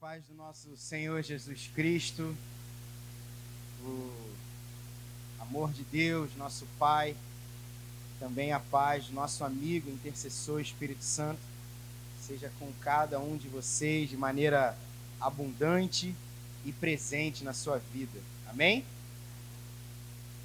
[0.00, 2.34] paz do nosso Senhor Jesus Cristo,
[3.82, 4.32] o
[5.38, 7.14] amor de Deus, nosso Pai,
[8.18, 11.38] também a paz do nosso amigo, intercessor Espírito Santo,
[12.26, 14.74] seja com cada um de vocês de maneira
[15.20, 16.14] abundante
[16.64, 18.20] e presente na sua vida.
[18.48, 18.82] Amém?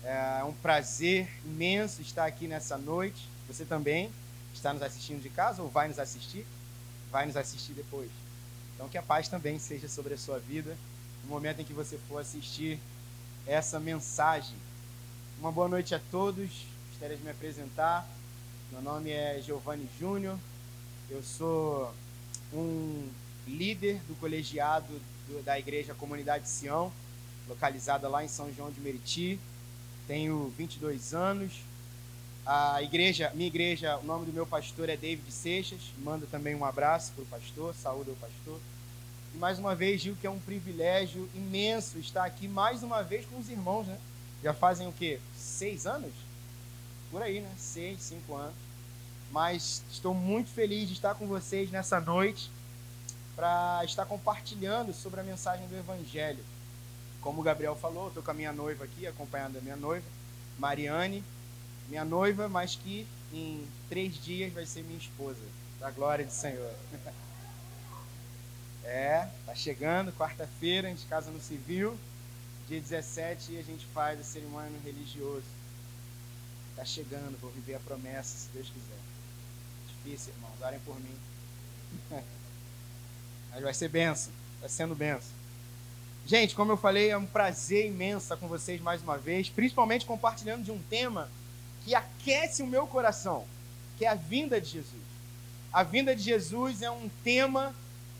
[0.03, 3.25] É um prazer imenso estar aqui nessa noite.
[3.47, 4.11] Você também
[4.53, 6.45] está nos assistindo de casa ou vai nos assistir?
[7.09, 8.24] Vai nos assistir depois.
[8.75, 10.77] Então, que a paz também seja sobre a sua vida
[11.23, 12.77] no momento em que você for assistir
[13.47, 14.55] essa mensagem.
[15.39, 16.49] Uma boa noite a todos.
[16.89, 18.07] Gostaria de me apresentar.
[18.71, 20.37] Meu nome é Giovanni Júnior.
[21.09, 21.93] Eu sou
[22.53, 23.07] um
[23.47, 24.93] líder do colegiado
[25.27, 26.91] do, da Igreja Comunidade Sião,
[27.47, 29.39] localizada lá em São João de Meriti.
[30.07, 31.53] Tenho 22 anos.
[32.45, 35.79] A igreja, minha igreja, o nome do meu pastor é David Seixas.
[35.97, 38.59] Manda também um abraço para o pastor, saúde ao pastor.
[39.35, 43.25] E mais uma vez digo que é um privilégio imenso estar aqui mais uma vez
[43.25, 43.99] com os irmãos, né?
[44.41, 45.19] Já fazem o quê?
[45.35, 46.13] Seis anos?
[47.11, 47.51] Por aí, né?
[47.57, 48.55] Seis, cinco anos.
[49.33, 52.49] Mas estou muito feliz de estar com vocês nessa noite
[53.35, 56.43] para estar compartilhando sobre a mensagem do Evangelho.
[57.19, 60.05] Como o Gabriel falou, estou com a minha noiva aqui, acompanhando a minha noiva,
[60.57, 61.21] Mariane,
[61.89, 65.41] minha noiva, mas que em três dias vai ser minha esposa,
[65.77, 66.73] da glória do Senhor.
[68.85, 71.97] É, tá chegando, quarta-feira, a gente casa no civil.
[72.67, 75.45] Dia 17 a gente faz a cerimônia religioso.
[76.75, 78.99] Tá chegando, vou viver a promessa, se Deus quiser.
[79.87, 81.17] Difícil, irmãos, orem por mim.
[83.51, 85.33] Mas vai ser benção, está sendo benção.
[86.27, 90.05] Gente, como eu falei, é um prazer imenso estar com vocês mais uma vez, principalmente
[90.05, 91.29] compartilhando de um tema
[91.83, 93.45] que aquece o meu coração,
[93.97, 95.03] que é a vinda de Jesus.
[95.71, 97.75] A vinda de Jesus é um tema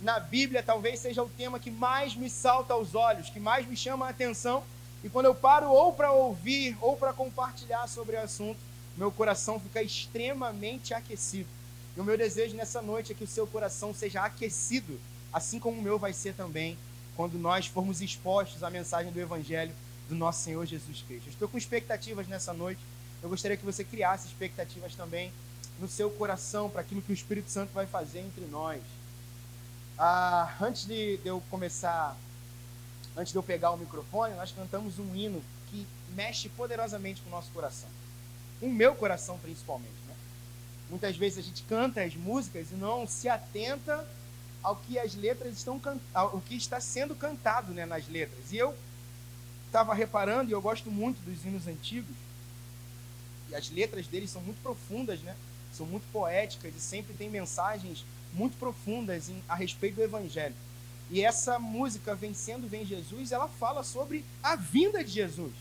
[0.06, 3.76] na Bíblia talvez seja o tema que mais me salta aos olhos, que mais me
[3.76, 4.64] chama a atenção.
[5.04, 8.60] E quando eu paro ou para ouvir ou para compartilhar sobre o assunto,
[8.96, 11.50] meu coração fica extremamente aquecido.
[11.98, 15.00] E o meu desejo nessa noite é que o seu coração seja aquecido,
[15.34, 16.78] assim como o meu vai ser também,
[17.16, 19.74] quando nós formos expostos à mensagem do Evangelho
[20.08, 21.30] do nosso Senhor Jesus Cristo.
[21.30, 22.82] Eu estou com expectativas nessa noite.
[23.24, 25.34] Eu gostaria que você criasse expectativas também
[25.80, 28.80] no seu coração para aquilo que o Espírito Santo vai fazer entre nós.
[29.98, 32.18] Ah, antes de, eu começar,
[33.16, 37.32] antes de eu pegar o microfone, nós cantamos um hino que mexe poderosamente com o
[37.32, 37.90] nosso coração.
[38.62, 39.96] O meu coração, principalmente.
[40.08, 40.16] Né?
[40.90, 44.06] Muitas vezes a gente canta as músicas e não se atenta
[44.62, 45.80] ao que as letras estão
[46.14, 48.52] ao que está sendo cantado né, nas letras.
[48.52, 48.76] E eu
[49.68, 52.16] estava reparando, e eu gosto muito dos hinos antigos,
[53.50, 55.36] e as letras deles são muito profundas, né?
[55.76, 60.56] são muito poéticas e sempre tem mensagens muito profundas em, a respeito do Evangelho.
[61.10, 65.54] E essa música, Vencendo Vem Jesus, ela fala sobre a vinda de Jesus.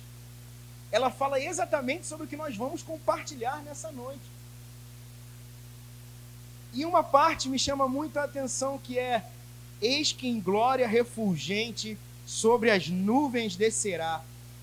[0.90, 4.22] Ela fala exatamente sobre o que nós vamos compartilhar nessa noite.
[6.72, 9.24] E uma parte me chama muito a atenção que é:
[9.80, 14.22] Eis que em glória refulgente sobre as nuvens descerá,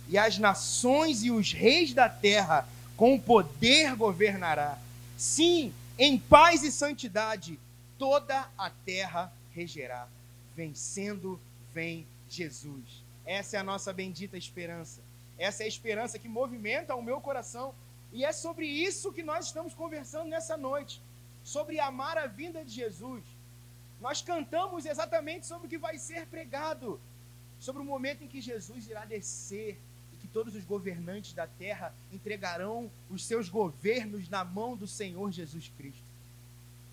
[0.10, 2.68] e as nações e os reis da terra
[2.98, 4.78] com poder governará.
[5.16, 7.60] Sim, em paz e santidade
[8.02, 10.08] toda a terra regerá.
[10.56, 11.40] Vencendo
[11.72, 13.04] vem Jesus.
[13.24, 15.02] Essa é a nossa bendita esperança.
[15.38, 17.76] Essa é a esperança que movimenta o meu coração.
[18.12, 21.00] E é sobre isso que nós estamos conversando nessa noite.
[21.44, 23.24] Sobre amar a vinda de Jesus.
[24.02, 27.00] Nós cantamos exatamente sobre o que vai ser pregado.
[27.60, 29.80] Sobre o momento em que Jesus irá descer
[30.12, 35.32] e que todos os governantes da terra entregarão os seus governos na mão do Senhor
[35.32, 36.02] Jesus Cristo.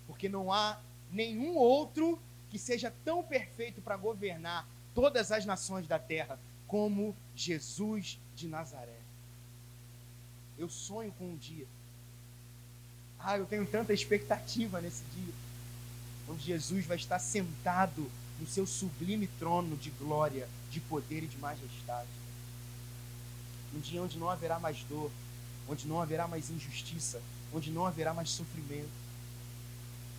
[0.05, 0.79] Porque não há
[1.11, 8.19] nenhum outro que seja tão perfeito para governar todas as nações da terra como Jesus
[8.35, 8.99] de Nazaré.
[10.57, 11.67] Eu sonho com um dia.
[13.19, 15.33] Ah, eu tenho tanta expectativa nesse dia,
[16.27, 18.09] onde Jesus vai estar sentado
[18.39, 22.07] no seu sublime trono de glória, de poder e de majestade.
[23.75, 25.11] Um dia onde não haverá mais dor,
[25.67, 27.21] onde não haverá mais injustiça,
[27.53, 28.89] onde não haverá mais sofrimento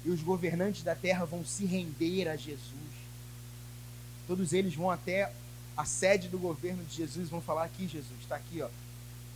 [0.05, 2.61] e os governantes da terra vão se render a Jesus.
[4.27, 5.33] Todos eles vão até
[5.77, 8.69] a sede do governo de Jesus e vão falar aqui, Jesus, está aqui, ó.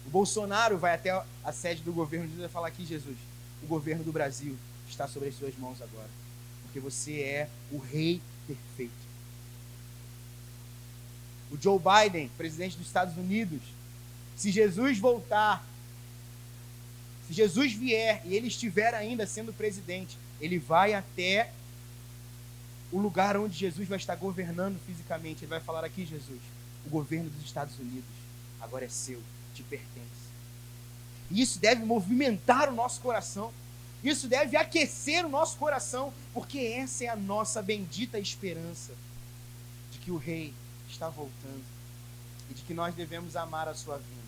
[0.07, 1.11] O Bolsonaro vai até
[1.43, 3.17] a sede do governo de Jesus e vai falar aqui, Jesus,
[3.63, 4.57] o governo do Brasil
[4.89, 6.09] está sobre as suas mãos agora,
[6.63, 8.93] porque você é o rei perfeito.
[11.51, 13.61] O Joe Biden, presidente dos Estados Unidos,
[14.37, 15.65] se Jesus voltar,
[17.27, 21.51] se Jesus vier e ele estiver ainda sendo presidente, ele vai até
[22.93, 25.45] o lugar onde Jesus vai estar governando fisicamente.
[25.45, 26.41] Ele vai falar aqui, Jesus,
[26.87, 28.25] o governo dos Estados Unidos
[28.61, 29.23] agora é seu,
[29.55, 30.25] te pertence.
[31.31, 33.53] E isso deve movimentar o nosso coração.
[34.03, 38.93] Isso deve aquecer o nosso coração, porque essa é a nossa bendita esperança
[39.93, 40.53] de que o Rei
[40.89, 41.65] está voltando
[42.51, 44.25] e de que nós devemos amar a sua vinda.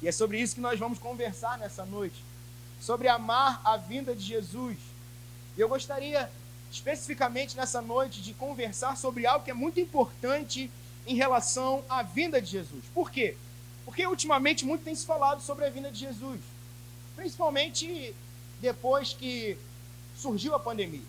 [0.00, 2.22] E é sobre isso que nós vamos conversar nessa noite,
[2.80, 4.76] sobre amar a vinda de Jesus.
[5.56, 6.30] E eu gostaria
[6.70, 10.70] especificamente nessa noite de conversar sobre algo que é muito importante
[11.06, 12.84] em relação à vinda de Jesus.
[12.92, 13.36] Por quê?
[13.84, 16.40] Porque ultimamente muito tem se falado sobre a vinda de Jesus,
[17.14, 18.14] principalmente
[18.60, 19.56] depois que
[20.16, 21.06] surgiu a pandemia.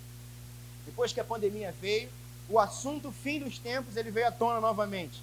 [0.85, 2.09] Depois que a pandemia veio,
[2.49, 5.21] o assunto fim dos tempos ele veio à tona novamente.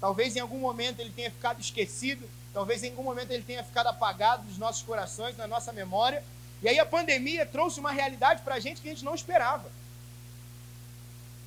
[0.00, 3.88] Talvez em algum momento ele tenha ficado esquecido, talvez em algum momento ele tenha ficado
[3.88, 6.22] apagado dos nossos corações, na nossa memória.
[6.62, 9.70] E aí a pandemia trouxe uma realidade para a gente que a gente não esperava.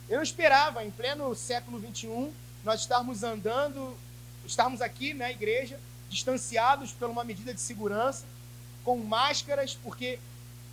[0.07, 2.31] Eu não esperava, em pleno século XXI,
[2.63, 3.95] nós estarmos andando,
[4.45, 5.79] estarmos aqui na igreja,
[6.09, 8.25] distanciados por uma medida de segurança,
[8.83, 10.19] com máscaras, porque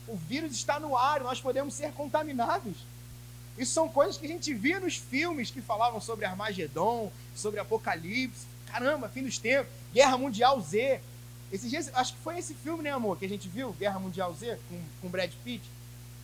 [0.09, 2.77] o vírus está no ar, nós podemos ser contaminados.
[3.59, 8.47] Isso são coisas que a gente via nos filmes que falavam sobre Armagedon, sobre Apocalipse.
[8.67, 11.01] Caramba, fim dos tempos, Guerra Mundial Z.
[11.51, 14.35] Esses dias, acho que foi esse filme, né, amor, que a gente viu, Guerra Mundial
[14.35, 15.65] Z, com, com Brad Pitt,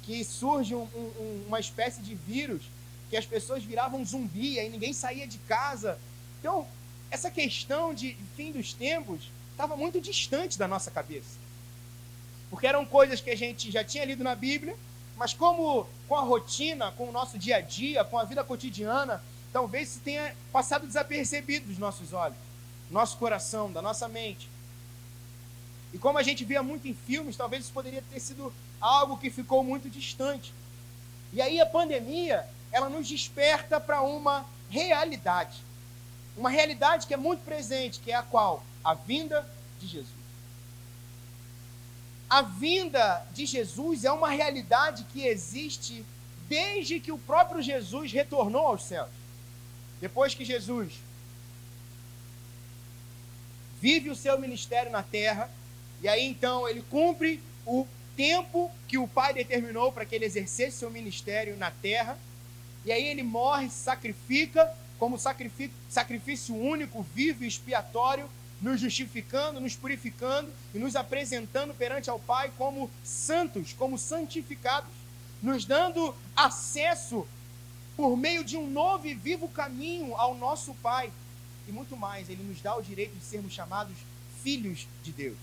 [0.03, 2.63] que surge um, um, uma espécie de vírus
[3.09, 5.99] que as pessoas viravam zumbi, aí ninguém saía de casa.
[6.41, 6.67] Então,
[7.11, 11.39] essa questão de fim dos tempos estava muito distante da nossa cabeça.
[12.51, 14.77] Porque eram coisas que a gente já tinha lido na Bíblia,
[15.23, 19.23] mas como com a rotina, com o nosso dia a dia, com a vida cotidiana,
[19.53, 22.37] talvez se tenha passado desapercebido dos nossos olhos,
[22.89, 24.49] do nosso coração, da nossa mente.
[25.93, 29.31] E como a gente via muito em filmes, talvez isso poderia ter sido algo que
[29.31, 30.53] ficou muito distante.
[31.33, 35.63] E aí a pandemia, ela nos desperta para uma realidade.
[36.37, 38.65] Uma realidade que é muito presente, que é a qual?
[38.83, 39.49] A vinda
[39.79, 40.22] de Jesus
[42.33, 46.03] a vinda de Jesus é uma realidade que existe
[46.49, 49.11] desde que o próprio Jesus retornou aos céus.
[50.01, 50.95] Depois que Jesus
[53.83, 55.51] vive o seu ministério na terra,
[56.01, 57.87] e aí então ele cumpre o
[58.17, 62.19] tempo que o Pai determinou para que ele exercesse seu ministério na terra,
[62.83, 68.27] e aí ele morre, sacrifica como sacrifício único, vivo e expiatório
[68.63, 74.91] nos justificando, nos purificando e nos apresentando perante ao Pai como santos, como santificados,
[75.43, 77.27] nos dando acesso
[77.97, 81.13] por meio de um novo e vivo caminho ao nosso Pai.
[81.69, 83.97] E muito mais, ele nos dá o direito de sermos chamados
[84.43, 85.39] filhos de Deus.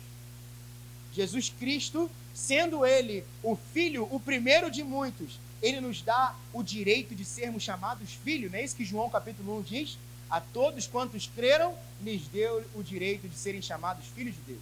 [1.14, 7.14] Jesus Cristo, sendo ele o filho, o primeiro de muitos, ele nos dá o direito
[7.14, 9.98] de sermos chamados filhos, não é isso que João capítulo 1 diz?
[10.30, 14.62] A todos quantos creram, lhes deu o direito de serem chamados filhos de Deus.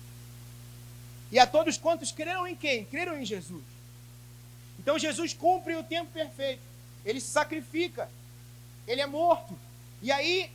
[1.32, 2.86] E a todos quantos creram em quem?
[2.86, 3.64] Creram em Jesus.
[4.80, 6.62] Então Jesus cumpre o tempo perfeito.
[7.06, 8.10] Ele se sacrifica.
[8.88, 9.58] Ele é morto.
[10.02, 10.50] E aí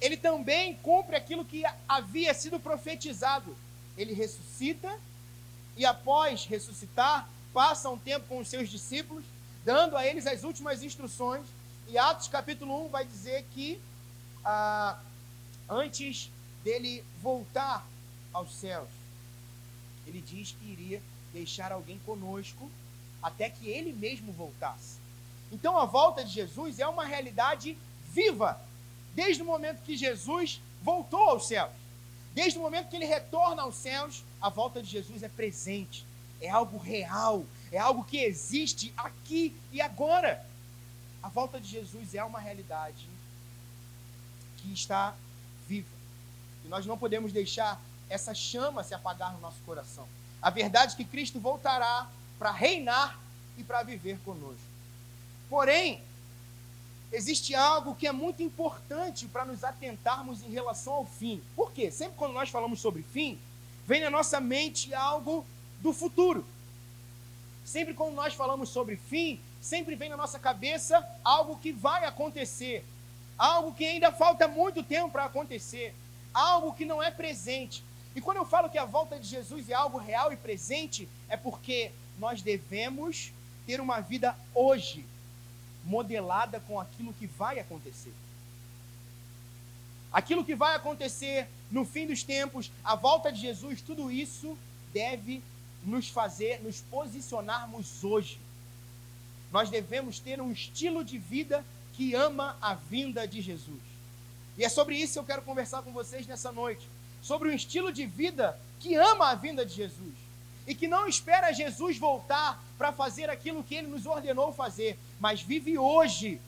[0.00, 3.56] ele também cumpre aquilo que havia sido profetizado.
[3.96, 4.98] Ele ressuscita
[5.76, 9.24] e após ressuscitar, passa um tempo com os seus discípulos,
[9.64, 11.46] dando a eles as últimas instruções.
[11.88, 13.80] E Atos capítulo 1 vai dizer que
[14.46, 14.96] ah,
[15.68, 16.30] antes
[16.62, 17.84] dele voltar
[18.32, 18.88] aos céus,
[20.06, 22.70] ele diz que iria deixar alguém conosco
[23.20, 24.98] até que ele mesmo voltasse.
[25.50, 27.76] Então a volta de Jesus é uma realidade
[28.12, 28.60] viva,
[29.14, 31.72] desde o momento que Jesus voltou aos céus.
[32.32, 36.06] Desde o momento que ele retorna aos céus, a volta de Jesus é presente,
[36.40, 40.46] é algo real, é algo que existe aqui e agora.
[41.22, 43.08] A volta de Jesus é uma realidade
[44.66, 45.14] que está
[45.68, 45.88] viva.
[46.64, 50.06] E nós não podemos deixar essa chama se apagar no nosso coração.
[50.40, 52.08] A verdade é que Cristo voltará
[52.38, 53.18] para reinar
[53.56, 54.60] e para viver conosco.
[55.48, 56.02] Porém,
[57.12, 61.42] existe algo que é muito importante para nos atentarmos em relação ao fim.
[61.54, 61.90] Por quê?
[61.90, 63.38] Sempre quando nós falamos sobre fim,
[63.86, 65.44] vem na nossa mente algo
[65.80, 66.44] do futuro.
[67.64, 72.84] Sempre quando nós falamos sobre fim, sempre vem na nossa cabeça algo que vai acontecer,
[73.38, 75.94] algo que ainda falta muito tempo para acontecer,
[76.32, 77.82] algo que não é presente.
[78.14, 81.36] E quando eu falo que a volta de Jesus é algo real e presente, é
[81.36, 83.32] porque nós devemos
[83.66, 85.04] ter uma vida hoje
[85.84, 88.12] modelada com aquilo que vai acontecer.
[90.12, 94.56] Aquilo que vai acontecer no fim dos tempos, a volta de Jesus, tudo isso
[94.92, 95.42] deve
[95.84, 98.40] nos fazer nos posicionarmos hoje
[99.52, 101.64] nós devemos ter um estilo de vida
[101.96, 103.80] que ama a vinda de Jesus.
[104.58, 106.86] E é sobre isso que eu quero conversar com vocês nessa noite.
[107.22, 110.14] Sobre um estilo de vida que ama a vinda de Jesus.
[110.66, 115.40] E que não espera Jesus voltar para fazer aquilo que ele nos ordenou fazer, mas
[115.40, 116.40] vive hoje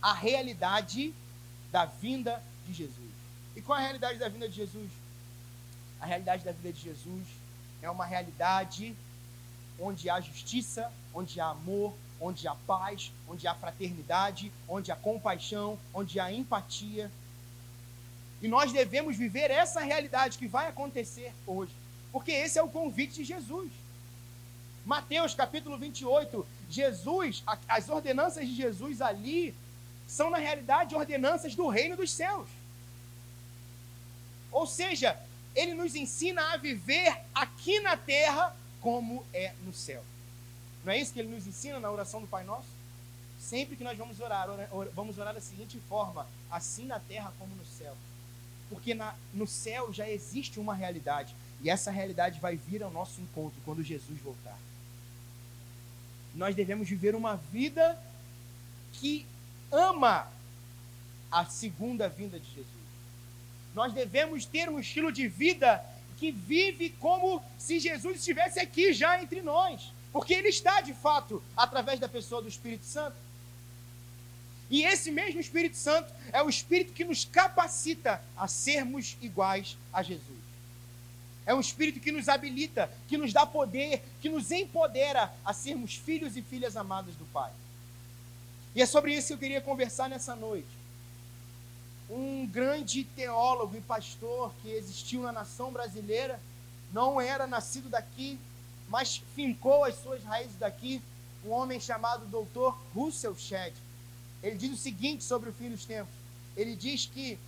[0.00, 1.12] a realidade
[1.70, 3.12] da vinda de Jesus.
[3.56, 4.90] E qual é a realidade da vinda de Jesus?
[6.00, 7.26] A realidade da vida de Jesus
[7.80, 8.94] é uma realidade
[9.78, 15.76] onde há justiça, onde há amor, onde há paz, onde há fraternidade, onde há compaixão,
[15.92, 17.10] onde há empatia.
[18.40, 21.72] E nós devemos viver essa realidade que vai acontecer hoje,
[22.12, 23.70] porque esse é o convite de Jesus.
[24.86, 29.54] Mateus capítulo 28, Jesus, as ordenanças de Jesus ali
[30.06, 32.48] são na realidade ordenanças do reino dos céus.
[34.50, 35.18] Ou seja,
[35.54, 40.02] ele nos ensina a viver aqui na terra como é no céu.
[40.84, 42.68] Não é isso que ele nos ensina na oração do Pai Nosso?
[43.38, 44.48] Sempre que nós vamos orar,
[44.94, 47.96] vamos orar da seguinte forma: assim na terra como no céu.
[48.68, 51.34] Porque na, no céu já existe uma realidade.
[51.60, 54.58] E essa realidade vai vir ao nosso encontro quando Jesus voltar.
[56.34, 57.98] Nós devemos viver uma vida
[58.94, 59.26] que
[59.70, 60.28] ama
[61.30, 62.66] a segunda vinda de Jesus.
[63.74, 65.84] Nós devemos ter um estilo de vida
[66.18, 69.92] que vive como se Jesus estivesse aqui já entre nós.
[70.12, 73.16] Porque ele está de fato através da pessoa do Espírito Santo.
[74.68, 80.02] E esse mesmo Espírito Santo é o Espírito que nos capacita a sermos iguais a
[80.02, 80.42] Jesus.
[81.44, 85.96] É um Espírito que nos habilita, que nos dá poder, que nos empodera a sermos
[85.96, 87.50] filhos e filhas amadas do Pai.
[88.74, 90.68] E é sobre isso que eu queria conversar nessa noite.
[92.08, 96.40] Um grande teólogo e pastor que existiu na nação brasileira,
[96.92, 98.38] não era nascido daqui,
[98.92, 101.00] mas fincou as suas raízes daqui,
[101.46, 102.76] um homem chamado Dr.
[102.94, 103.72] Russell Shedd.
[104.42, 106.12] Ele diz o seguinte sobre o fim dos tempos.
[106.54, 107.38] Ele diz que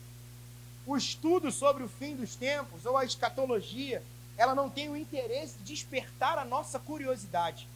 [0.87, 4.03] o estudo sobre o fim dos tempos, ou a escatologia,
[4.39, 7.69] ela não tem o interesse de despertar a nossa curiosidade,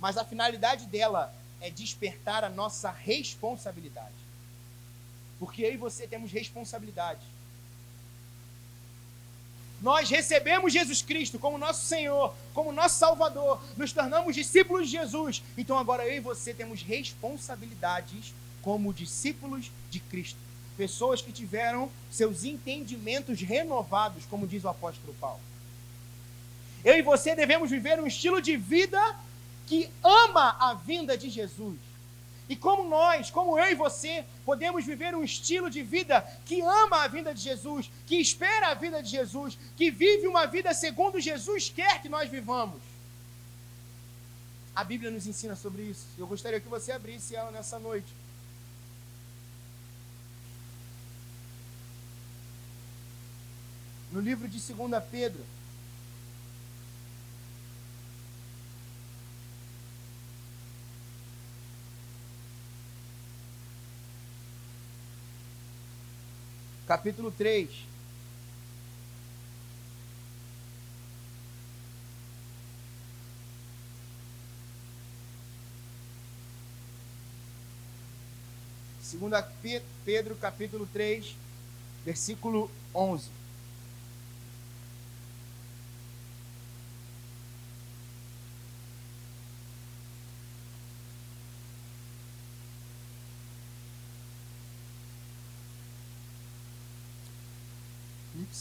[0.00, 4.14] mas a finalidade dela é despertar a nossa responsabilidade.
[5.40, 7.20] Porque eu e você temos responsabilidade
[9.82, 15.42] nós recebemos Jesus Cristo como nosso Senhor, como nosso Salvador, nos tornamos discípulos de Jesus.
[15.58, 20.38] Então agora eu e você temos responsabilidades como discípulos de Cristo.
[20.76, 25.40] Pessoas que tiveram seus entendimentos renovados, como diz o apóstolo Paulo.
[26.84, 29.00] Eu e você devemos viver um estilo de vida
[29.66, 31.76] que ama a vinda de Jesus
[32.52, 37.02] e como nós, como eu e você, podemos viver um estilo de vida que ama
[37.02, 41.18] a vida de Jesus, que espera a vida de Jesus, que vive uma vida segundo
[41.18, 42.78] Jesus quer que nós vivamos.
[44.76, 46.04] A Bíblia nos ensina sobre isso.
[46.18, 48.12] Eu gostaria que você abrisse ela nessa noite.
[54.12, 55.42] No livro de 2 Pedro,
[66.92, 67.70] capítulo 3.
[79.00, 79.50] Segunda
[80.04, 81.34] Pedro, capítulo 3,
[82.04, 83.41] versículo 11.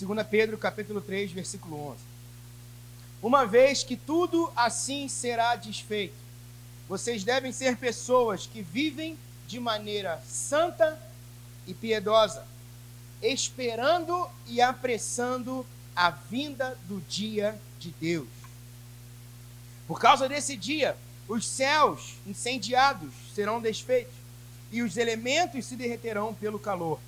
[0.01, 1.99] Segunda Pedro, capítulo 3, versículo 11.
[3.21, 6.15] Uma vez que tudo assim será desfeito,
[6.89, 9.15] vocês devem ser pessoas que vivem
[9.47, 10.99] de maneira santa
[11.67, 12.43] e piedosa,
[13.21, 15.63] esperando e apressando
[15.95, 18.27] a vinda do dia de Deus.
[19.87, 24.15] Por causa desse dia, os céus incendiados serão desfeitos
[24.71, 26.99] e os elementos se derreterão pelo calor.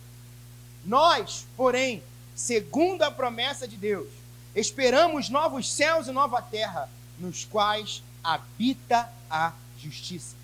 [0.85, 2.03] Nós, porém,
[2.35, 4.09] segundo a promessa de Deus,
[4.55, 10.35] esperamos novos céus e nova terra, nos quais habita a justiça.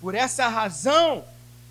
[0.00, 1.24] Por essa razão,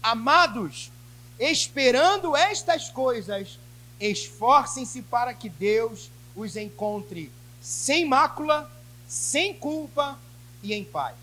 [0.03, 0.91] amados,
[1.39, 3.57] esperando estas coisas,
[3.99, 8.69] esforcem-se para que Deus os encontre sem mácula,
[9.07, 10.17] sem culpa
[10.61, 11.15] e em paz.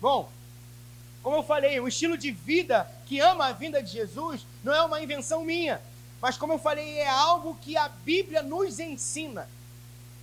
[0.00, 0.30] Bom,
[1.22, 4.82] como eu falei, o estilo de vida que ama a vinda de Jesus não é
[4.82, 5.80] uma invenção minha,
[6.20, 9.48] mas, como eu falei, é algo que a Bíblia nos ensina.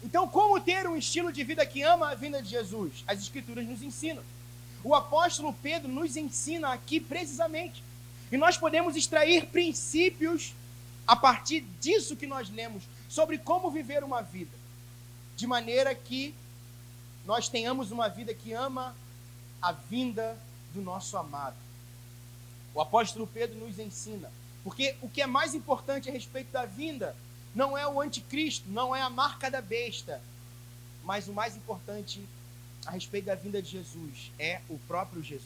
[0.03, 3.03] Então, como ter um estilo de vida que ama a vinda de Jesus?
[3.07, 4.23] As Escrituras nos ensinam.
[4.83, 7.83] o apóstolo Pedro nos ensina aqui precisamente.
[8.31, 10.53] E nós podemos extrair princípios
[11.07, 14.55] a partir disso que nós lemos sobre como viver uma vida,
[15.35, 16.35] de maneira que
[17.25, 18.95] nós tenhamos uma vida que ama
[19.61, 20.37] a vinda
[20.73, 21.55] do nosso amado.
[22.73, 24.29] O apóstolo Pedro nos ensina,
[24.65, 27.15] porque o que é mais importante a respeito da vinda
[27.53, 30.19] não é o anticristo, não é a marca da besta,
[31.03, 32.19] mas o mais importante
[32.83, 35.45] a respeito da vinda de Jesus é o próprio Jesus.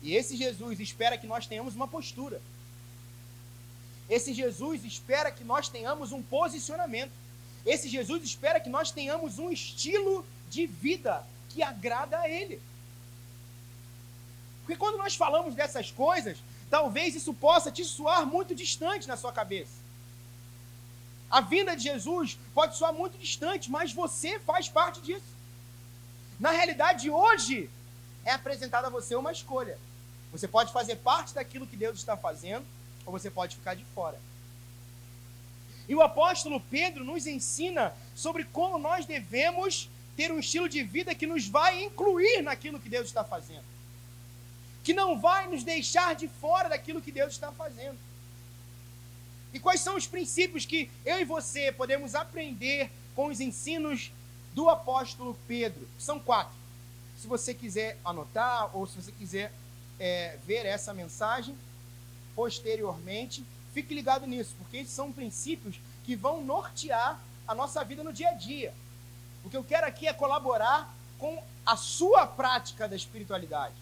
[0.00, 2.40] E esse Jesus espera que nós tenhamos uma postura.
[4.08, 7.12] Esse Jesus espera que nós tenhamos um posicionamento.
[7.66, 12.60] Esse Jesus espera que nós tenhamos um estilo de vida que agrada a Ele.
[14.60, 16.38] Porque quando nós falamos dessas coisas,
[16.70, 19.80] talvez isso possa te soar muito distante na sua cabeça.
[21.30, 25.32] A vinda de Jesus pode soar muito distante, mas você faz parte disso.
[26.38, 27.68] Na realidade, hoje
[28.24, 29.78] é apresentada a você uma escolha.
[30.32, 32.64] Você pode fazer parte daquilo que Deus está fazendo,
[33.04, 34.18] ou você pode ficar de fora.
[35.88, 41.14] E o apóstolo Pedro nos ensina sobre como nós devemos ter um estilo de vida
[41.14, 43.64] que nos vai incluir naquilo que Deus está fazendo.
[44.82, 47.98] Que não vai nos deixar de fora daquilo que Deus está fazendo.
[49.52, 54.12] E quais são os princípios que eu e você podemos aprender com os ensinos
[54.54, 55.88] do apóstolo Pedro?
[55.98, 56.54] São quatro.
[57.18, 59.52] Se você quiser anotar ou se você quiser
[59.98, 61.56] é, ver essa mensagem
[62.34, 63.44] posteriormente,
[63.74, 68.30] fique ligado nisso, porque esses são princípios que vão nortear a nossa vida no dia
[68.30, 68.72] a dia.
[69.44, 73.74] O que eu quero aqui é colaborar com a sua prática da espiritualidade.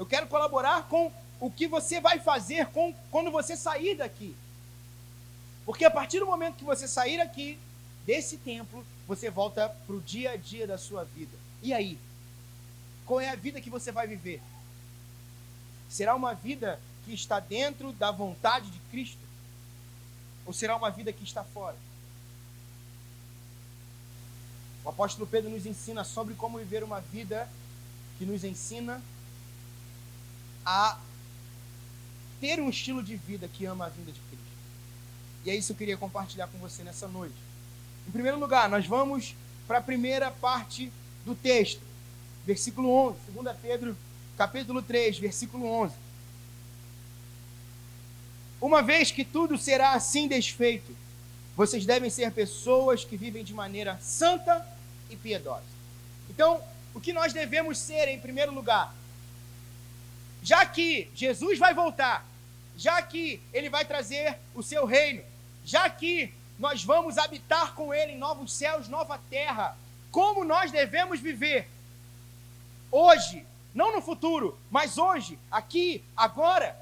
[0.00, 4.34] Eu quero colaborar com o que você vai fazer com, quando você sair daqui.
[5.66, 7.58] Porque a partir do momento que você sair aqui
[8.06, 11.36] desse templo, você volta para o dia a dia da sua vida.
[11.62, 11.98] E aí?
[13.04, 14.40] Qual é a vida que você vai viver?
[15.86, 19.20] Será uma vida que está dentro da vontade de Cristo?
[20.46, 21.76] Ou será uma vida que está fora?
[24.82, 27.46] O apóstolo Pedro nos ensina sobre como viver uma vida
[28.16, 29.02] que nos ensina
[30.70, 30.96] a
[32.40, 34.46] ter um estilo de vida que ama a vinda de Cristo.
[35.44, 37.34] E é isso que eu queria compartilhar com você nessa noite.
[38.06, 39.34] Em primeiro lugar, nós vamos
[39.66, 40.92] para a primeira parte
[41.26, 41.82] do texto,
[42.46, 43.96] versículo 11, 2 Pedro,
[44.36, 45.94] capítulo 3, versículo 11.
[48.60, 50.94] Uma vez que tudo será assim desfeito,
[51.56, 54.64] vocês devem ser pessoas que vivem de maneira santa
[55.10, 55.64] e piedosa.
[56.28, 56.62] Então,
[56.94, 58.94] o que nós devemos ser, em primeiro lugar,
[60.42, 62.26] já que Jesus vai voltar,
[62.76, 65.22] já que ele vai trazer o seu reino,
[65.64, 69.76] já que nós vamos habitar com ele em novos céus, nova terra,
[70.10, 71.68] como nós devemos viver
[72.90, 76.76] hoje, não no futuro, mas hoje, aqui, agora,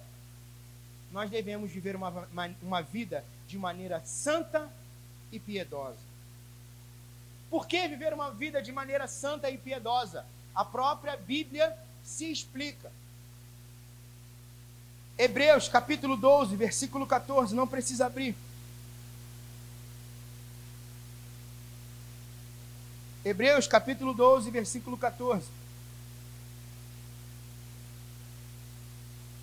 [1.13, 2.29] nós devemos viver uma,
[2.63, 4.71] uma, vida de maneira santa
[5.33, 5.99] e piedosa.
[7.51, 10.25] Por que viver uma vida de maneira santa e piedosa?
[10.55, 12.91] A própria Bíblia se explica.
[15.19, 18.37] Hebreus capítulo 12, versículo 14, não precisa abrir.
[23.25, 25.45] Hebreus capítulo 12, versículo 14.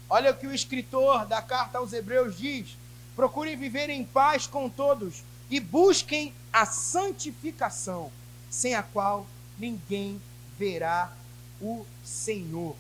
[0.10, 2.78] Olha o que o escritor da carta aos Hebreus diz:
[3.14, 8.12] procurem viver em paz com todos e busquem a santificação,
[8.50, 9.28] sem a qual
[9.60, 10.22] ninguém
[10.58, 11.12] verá
[11.60, 12.78] o Senhor.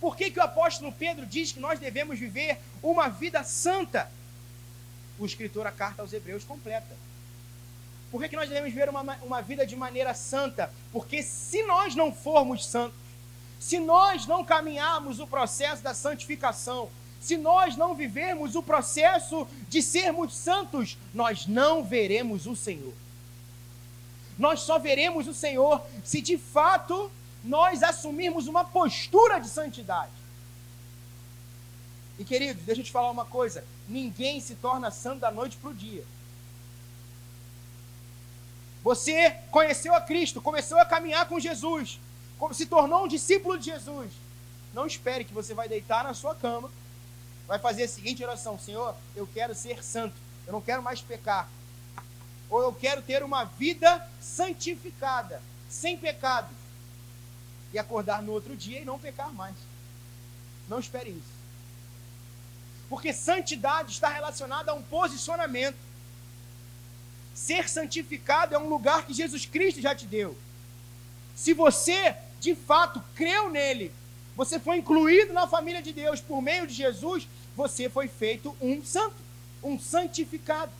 [0.00, 4.10] Por que, que o apóstolo Pedro diz que nós devemos viver uma vida santa?
[5.18, 6.96] O escritor, a carta aos Hebreus, completa.
[8.10, 10.72] Por que, que nós devemos viver uma, uma vida de maneira santa?
[10.90, 12.98] Porque se nós não formos santos,
[13.60, 16.88] se nós não caminharmos o processo da santificação,
[17.20, 22.94] se nós não vivermos o processo de sermos santos, nós não veremos o Senhor.
[24.38, 30.12] Nós só veremos o Senhor se de fato nós assumirmos uma postura de santidade.
[32.18, 35.70] E queridos, deixa eu te falar uma coisa: ninguém se torna santo da noite para
[35.70, 36.04] o dia.
[38.82, 41.98] Você conheceu a Cristo, começou a caminhar com Jesus,
[42.52, 44.10] se tornou um discípulo de Jesus.
[44.72, 46.70] Não espere que você vai deitar na sua cama,
[47.46, 50.14] vai fazer a seguinte oração: Senhor, eu quero ser santo,
[50.46, 51.48] eu não quero mais pecar.
[52.50, 56.59] Ou eu quero ter uma vida santificada, sem pecados
[57.72, 59.54] e acordar no outro dia e não pecar mais.
[60.68, 61.40] Não espere isso.
[62.88, 65.76] Porque santidade está relacionada a um posicionamento.
[67.34, 70.36] Ser santificado é um lugar que Jesus Cristo já te deu.
[71.34, 73.92] Se você de fato creu nele,
[74.34, 78.84] você foi incluído na família de Deus por meio de Jesus, você foi feito um
[78.84, 79.16] santo,
[79.62, 80.72] um santificado.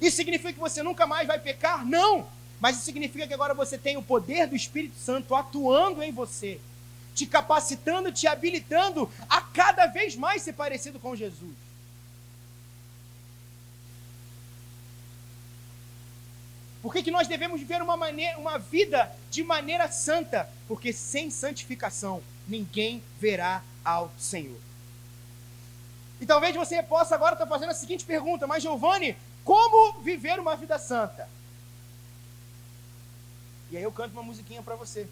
[0.00, 1.84] Isso significa que você nunca mais vai pecar?
[1.84, 2.26] Não!
[2.60, 6.60] Mas isso significa que agora você tem o poder do Espírito Santo atuando em você,
[7.14, 11.54] te capacitando, te habilitando a cada vez mais ser parecido com Jesus.
[16.82, 20.48] Por que, que nós devemos viver uma, maneira, uma vida de maneira santa?
[20.66, 24.58] Porque sem santificação ninguém verá ao Senhor.
[26.20, 30.56] E talvez você possa agora estar fazendo a seguinte pergunta, mas Giovanni, como viver uma
[30.56, 31.28] vida santa?
[33.70, 35.06] E aí eu canto uma musiquinha para você.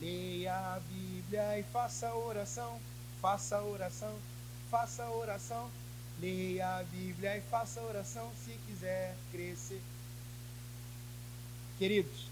[0.00, 2.80] Leia a Bíblia e faça oração,
[3.20, 4.14] faça oração,
[4.70, 5.70] faça oração.
[6.20, 9.80] Leia a Bíblia e faça oração se quiser crescer.
[11.78, 12.26] Queridos,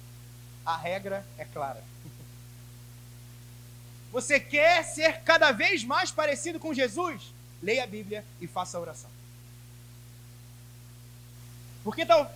[0.64, 1.84] a regra é clara.
[4.10, 7.34] Você quer ser cada vez mais parecido com Jesus?
[7.62, 9.10] Leia a Bíblia e faça oração.
[11.84, 12.30] Porque tal,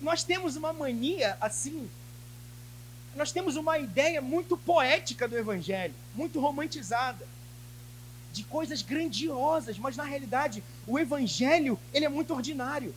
[0.00, 1.88] nós temos uma mania assim,
[3.14, 7.26] nós temos uma ideia muito poética do Evangelho, muito romantizada,
[8.32, 12.94] de coisas grandiosas, mas na realidade o Evangelho ele é muito ordinário.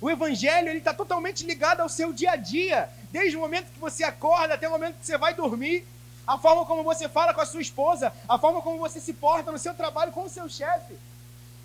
[0.00, 3.80] O evangelho ele está totalmente ligado ao seu dia a dia, desde o momento que
[3.80, 5.84] você acorda até o momento que você vai dormir,
[6.26, 9.50] a forma como você fala com a sua esposa, a forma como você se porta
[9.50, 10.94] no seu trabalho com o seu chefe.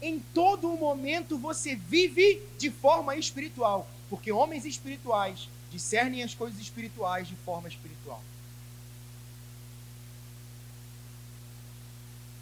[0.03, 7.27] Em todo momento você vive de forma espiritual, porque homens espirituais discernem as coisas espirituais
[7.27, 8.21] de forma espiritual.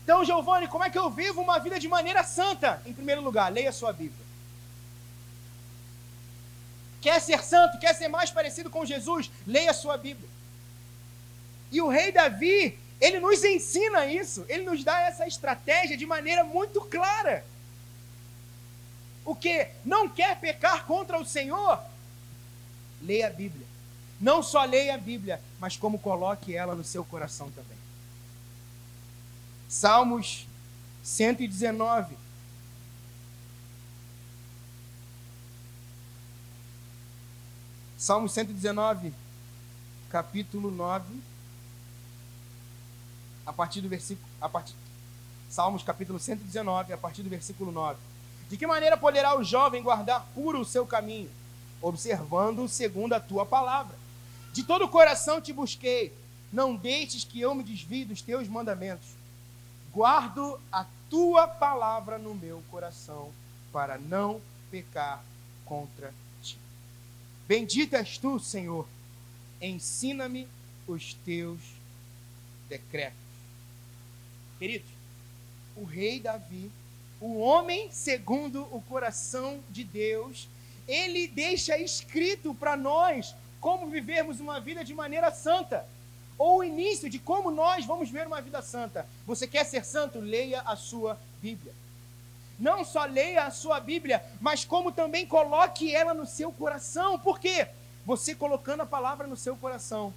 [0.03, 2.81] Então, Giovanni, como é que eu vivo uma vida de maneira santa?
[2.85, 4.31] Em primeiro lugar, leia a sua Bíblia
[7.01, 10.29] quer ser santo, quer ser mais parecido com Jesus, leia a sua Bíblia.
[11.71, 16.43] E o rei Davi, ele nos ensina isso, ele nos dá essa estratégia de maneira
[16.43, 17.43] muito clara.
[19.23, 19.69] O que?
[19.85, 21.79] Não quer pecar contra o Senhor?
[23.01, 23.65] Leia a Bíblia.
[24.19, 27.77] Não só leia a Bíblia, mas como coloque ela no seu coração também.
[29.67, 30.45] Salmos
[31.03, 32.15] 119,
[38.01, 39.13] Salmo 119,
[40.09, 41.21] capítulo 9,
[43.45, 44.27] a partir do versículo.
[44.41, 44.73] A partir,
[45.47, 47.99] Salmos capítulo 119, a partir do versículo 9.
[48.51, 51.31] De que maneira poderá o jovem guardar puro o seu caminho?
[51.81, 53.97] Observando segundo a tua palavra.
[54.51, 56.11] De todo o coração te busquei,
[56.51, 59.07] não deixes que eu me desvie dos teus mandamentos.
[59.93, 63.31] Guardo a tua palavra no meu coração,
[63.71, 65.23] para não pecar
[65.63, 66.57] contra ti.
[67.47, 68.85] Bendito és tu, Senhor.
[69.61, 70.45] Ensina-me
[70.85, 71.61] os teus
[72.67, 73.17] decretos.
[74.59, 74.89] Queridos,
[75.77, 76.69] o rei Davi,
[77.21, 80.49] o homem segundo o coração de Deus,
[80.87, 85.85] ele deixa escrito para nós como vivermos uma vida de maneira santa,
[86.37, 89.07] ou o início de como nós vamos ver uma vida santa.
[89.27, 90.19] Você quer ser santo?
[90.19, 91.73] Leia a sua Bíblia
[92.61, 97.17] não só leia a sua Bíblia, mas como também coloque ela no seu coração.
[97.17, 97.67] Por quê?
[98.05, 100.13] Você colocando a palavra no seu coração,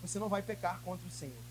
[0.00, 1.47] você não vai pecar contra o Senhor.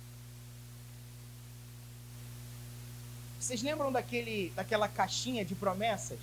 [3.47, 6.19] Vocês lembram daquele, daquela caixinha de promessas?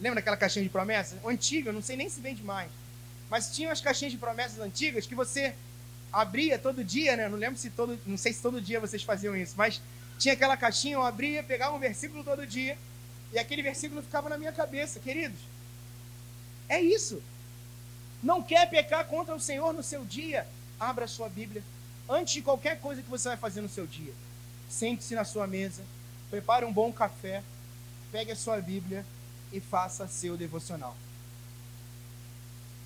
[0.00, 1.22] Lembra daquela caixinha de promessas?
[1.22, 2.70] Antiga, não sei nem se vende mais.
[3.28, 5.54] Mas tinha as caixinhas de promessas antigas que você
[6.10, 7.28] abria todo dia, né?
[7.28, 9.78] Não lembro se todo, não sei se todo dia vocês faziam isso, mas
[10.18, 12.78] tinha aquela caixinha, eu abria, pegava um versículo todo dia,
[13.30, 15.38] e aquele versículo ficava na minha cabeça, queridos.
[16.66, 17.22] É isso.
[18.22, 20.46] Não quer pecar contra o Senhor no seu dia?
[20.80, 21.62] Abra a sua Bíblia.
[22.08, 24.14] Antes de qualquer coisa que você vai fazer no seu dia,
[24.72, 25.82] sente-se na sua mesa,
[26.30, 27.42] prepare um bom café,
[28.10, 29.04] pegue a sua Bíblia
[29.52, 30.96] e faça seu devocional.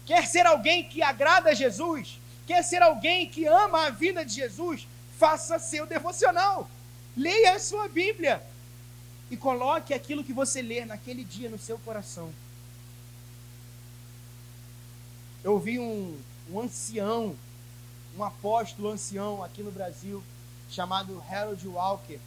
[0.04, 2.20] Quer ser alguém que agrada a Jesus?
[2.46, 4.86] Quer ser alguém que ama a vida de Jesus?
[5.16, 6.68] Faça seu devocional.
[7.16, 8.42] Leia a sua Bíblia
[9.30, 12.32] e coloque aquilo que você ler naquele dia no seu coração.
[15.42, 16.18] Eu ouvi um,
[16.50, 17.36] um ancião,
[18.16, 20.22] um apóstolo ancião aqui no Brasil,
[20.70, 22.18] chamado Harold Walker,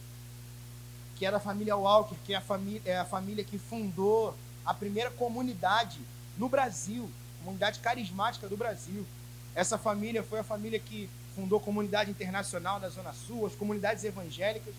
[1.16, 4.72] que era da família Walker, que é a família, é a família que fundou a
[4.72, 6.00] primeira comunidade
[6.38, 7.10] no Brasil,
[7.44, 9.06] comunidade carismática do Brasil.
[9.54, 14.04] Essa família foi a família que fundou a comunidade internacional da Zona Sul, as comunidades
[14.04, 14.74] evangélicas.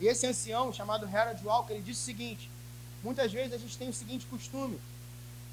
[0.00, 2.50] E esse ancião, chamado Harold Walker, ele disse o seguinte:
[3.02, 4.78] muitas vezes a gente tem o seguinte costume: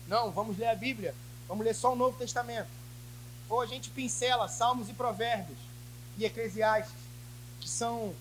[0.07, 1.15] não, vamos ler a Bíblia,
[1.47, 2.69] vamos ler só o Novo Testamento.
[3.49, 5.57] ou a gente pincela Salmos e Provérbios
[6.17, 7.08] e Eclesiastes,
[7.59, 8.13] que são,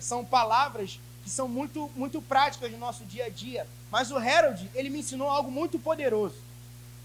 [0.00, 3.66] são palavras que são muito, muito práticas no nosso dia a dia.
[3.90, 6.36] Mas o Harold, ele me ensinou algo muito poderoso,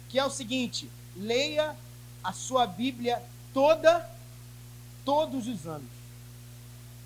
[0.09, 1.75] que é o seguinte: leia
[2.23, 3.21] a sua Bíblia
[3.53, 4.09] toda,
[5.05, 5.89] todos os anos.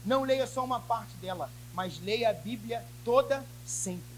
[0.05, 4.12] Não leia só uma parte dela, mas leia a Bíblia toda sempre.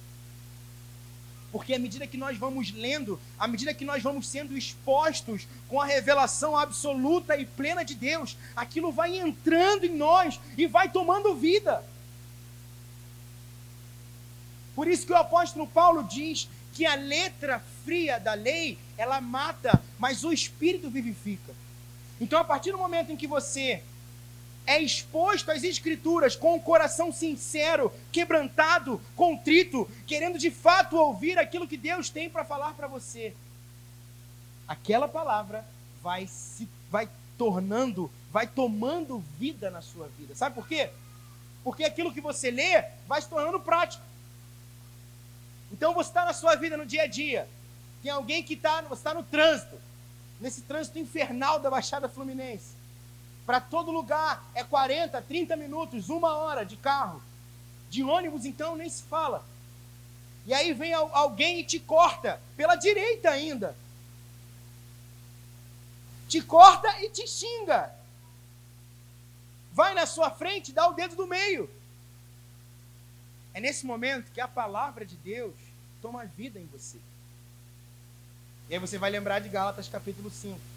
[1.52, 5.80] Porque à medida que nós vamos lendo, à medida que nós vamos sendo expostos com
[5.80, 11.36] a revelação absoluta e plena de Deus, aquilo vai entrando em nós e vai tomando
[11.36, 11.84] vida.
[14.76, 19.82] Por isso que o apóstolo Paulo diz que a letra fria da lei, ela mata,
[19.98, 21.56] mas o espírito vivifica.
[22.20, 23.82] Então, a partir do momento em que você
[24.66, 31.68] é exposto às Escrituras com o coração sincero, quebrantado, contrito, querendo de fato ouvir aquilo
[31.68, 33.34] que Deus tem para falar para você,
[34.68, 35.66] aquela palavra
[36.02, 40.36] vai se vai tornando, vai tomando vida na sua vida.
[40.36, 40.90] Sabe por quê?
[41.64, 44.04] Porque aquilo que você lê vai se tornando prático.
[45.72, 47.48] Então você está na sua vida no dia a dia.
[48.02, 49.76] Tem alguém que está, você está no trânsito,
[50.40, 52.75] nesse trânsito infernal da Baixada Fluminense.
[53.46, 57.22] Para todo lugar é 40, 30 minutos, uma hora de carro.
[57.90, 59.46] De ônibus, então, nem se fala.
[60.46, 63.76] E aí vem alguém e te corta, pela direita ainda.
[66.28, 67.94] Te corta e te xinga.
[69.72, 71.70] Vai na sua frente, dá o dedo do meio.
[73.54, 75.54] É nesse momento que a palavra de Deus
[76.02, 76.98] toma vida em você.
[78.70, 80.75] E aí você vai lembrar de Gálatas capítulo 5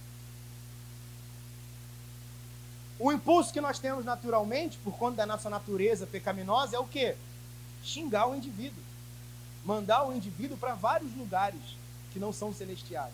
[2.99, 7.17] O impulso que nós temos naturalmente, por conta da nossa natureza pecaminosa, é o quê?
[7.83, 8.83] Xingar o indivíduo.
[9.65, 11.61] Mandar o indivíduo para vários lugares
[12.13, 13.13] que não são celestiais.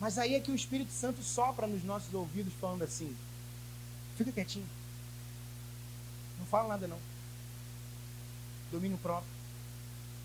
[0.00, 3.16] Mas aí é que o Espírito Santo sopra nos nossos ouvidos falando assim:
[4.16, 4.68] fica quietinho.
[6.40, 6.98] Não fala nada não.
[8.72, 9.30] Domínio próprio.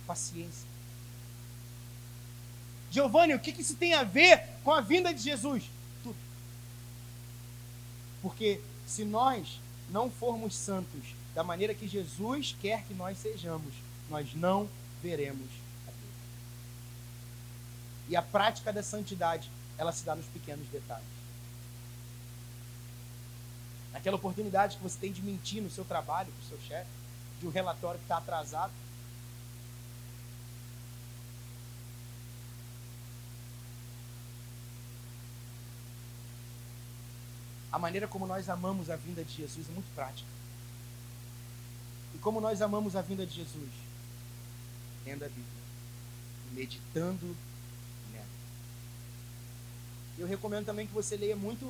[0.08, 0.68] Paciência.
[2.90, 5.64] Giovanni, o que isso tem a ver com a vinda de Jesus?
[8.22, 13.74] Porque se nós não formos santos da maneira que Jesus quer que nós sejamos,
[14.10, 14.68] nós não
[15.02, 15.48] veremos
[15.88, 16.14] a Deus.
[18.10, 21.06] E a prática da santidade, ela se dá nos pequenos detalhes.
[23.94, 26.90] Naquela oportunidade que você tem de mentir no seu trabalho, com o seu chefe,
[27.40, 28.72] de um relatório que está atrasado,
[37.72, 40.30] a maneira como nós amamos a vinda de Jesus é muito prática.
[42.16, 43.70] E como nós amamos a vinda de Jesus?
[45.06, 45.46] Lendo a Bíblia,
[46.54, 47.36] meditando
[48.12, 48.26] nela.
[50.18, 51.66] Eu recomendo também que você leia muito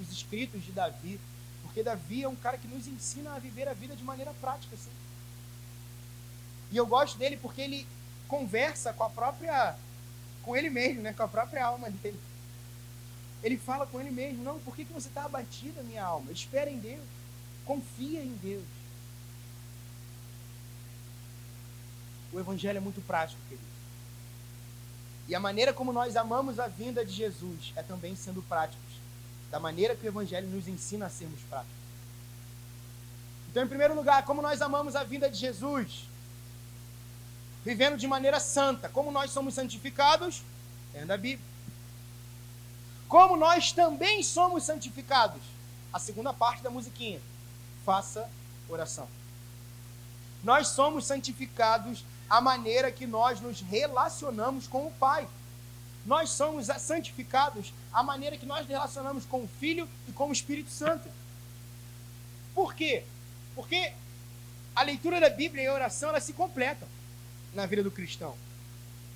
[0.00, 1.20] os escritos de Davi,
[1.62, 4.74] porque Davi é um cara que nos ensina a viver a vida de maneira prática.
[4.74, 4.90] Assim.
[6.72, 7.86] E eu gosto dele porque ele
[8.26, 9.76] conversa com a própria,
[10.42, 12.18] com ele mesmo, né, com a própria alma dele.
[13.44, 16.32] Ele fala com ele mesmo: Não, por que, que você está abatida, minha alma?
[16.32, 17.04] Espera em Deus.
[17.66, 18.64] Confia em Deus.
[22.32, 23.62] O Evangelho é muito prático, querido.
[25.28, 28.94] E a maneira como nós amamos a vinda de Jesus é também sendo práticos.
[29.50, 31.76] Da maneira que o Evangelho nos ensina a sermos práticos.
[33.50, 36.06] Então, em primeiro lugar, como nós amamos a vinda de Jesus?
[37.62, 38.88] Vivendo de maneira santa.
[38.88, 40.42] Como nós somos santificados?
[40.94, 41.53] Lendo a Bíblia
[43.14, 45.40] como nós também somos santificados.
[45.92, 47.20] A segunda parte da musiquinha.
[47.86, 48.28] Faça
[48.68, 49.06] oração.
[50.42, 55.28] Nós somos santificados a maneira que nós nos relacionamos com o Pai.
[56.04, 60.32] Nós somos santificados a maneira que nós nos relacionamos com o Filho e com o
[60.32, 61.08] Espírito Santo.
[62.52, 63.04] Por quê?
[63.54, 63.92] Porque
[64.74, 66.88] a leitura da Bíblia e a oração elas se completam
[67.54, 68.34] na vida do cristão.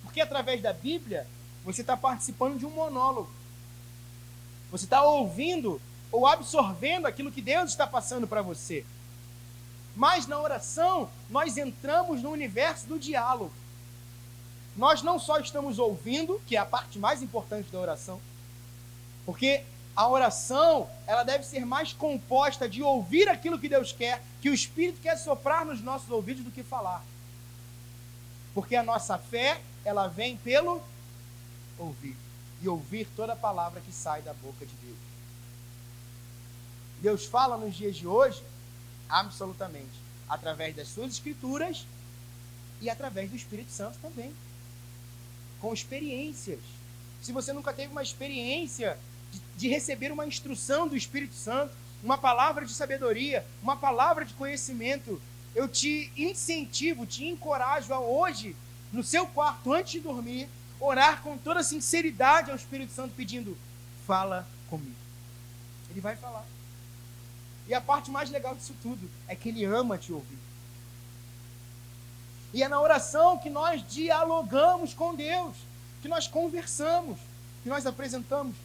[0.04, 1.26] Porque através da Bíblia
[1.64, 3.37] você está participando de um monólogo.
[4.70, 8.84] Você está ouvindo ou absorvendo aquilo que Deus está passando para você.
[9.96, 13.52] Mas na oração, nós entramos no universo do diálogo.
[14.76, 18.20] Nós não só estamos ouvindo, que é a parte mais importante da oração,
[19.26, 19.64] porque
[19.96, 24.54] a oração, ela deve ser mais composta de ouvir aquilo que Deus quer, que o
[24.54, 27.04] Espírito quer soprar nos nossos ouvidos do que falar.
[28.54, 30.80] Porque a nossa fé, ela vem pelo
[31.76, 32.16] ouvir
[32.60, 34.98] e ouvir toda a palavra que sai da boca de Deus.
[37.00, 38.42] Deus fala nos dias de hoje,
[39.08, 39.92] absolutamente,
[40.28, 41.86] através das suas escrituras
[42.80, 44.34] e através do Espírito Santo também.
[45.60, 46.60] com experiências.
[47.20, 48.96] Se você nunca teve uma experiência
[49.32, 54.34] de, de receber uma instrução do Espírito Santo, uma palavra de sabedoria, uma palavra de
[54.34, 55.20] conhecimento,
[55.54, 58.54] eu te incentivo, te encorajo a hoje,
[58.92, 60.48] no seu quarto, antes de dormir,
[60.80, 63.56] orar com toda sinceridade ao Espírito Santo, pedindo:
[64.06, 64.96] fala comigo.
[65.90, 66.44] Ele vai falar.
[67.66, 70.38] E a parte mais legal disso tudo é que ele ama te ouvir.
[72.52, 75.54] E é na oração que nós dialogamos com Deus,
[76.00, 77.18] que nós conversamos,
[77.62, 78.56] que nós apresentamos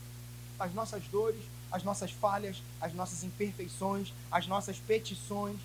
[0.58, 5.58] as nossas dores, as nossas falhas, as nossas imperfeições, as nossas petições.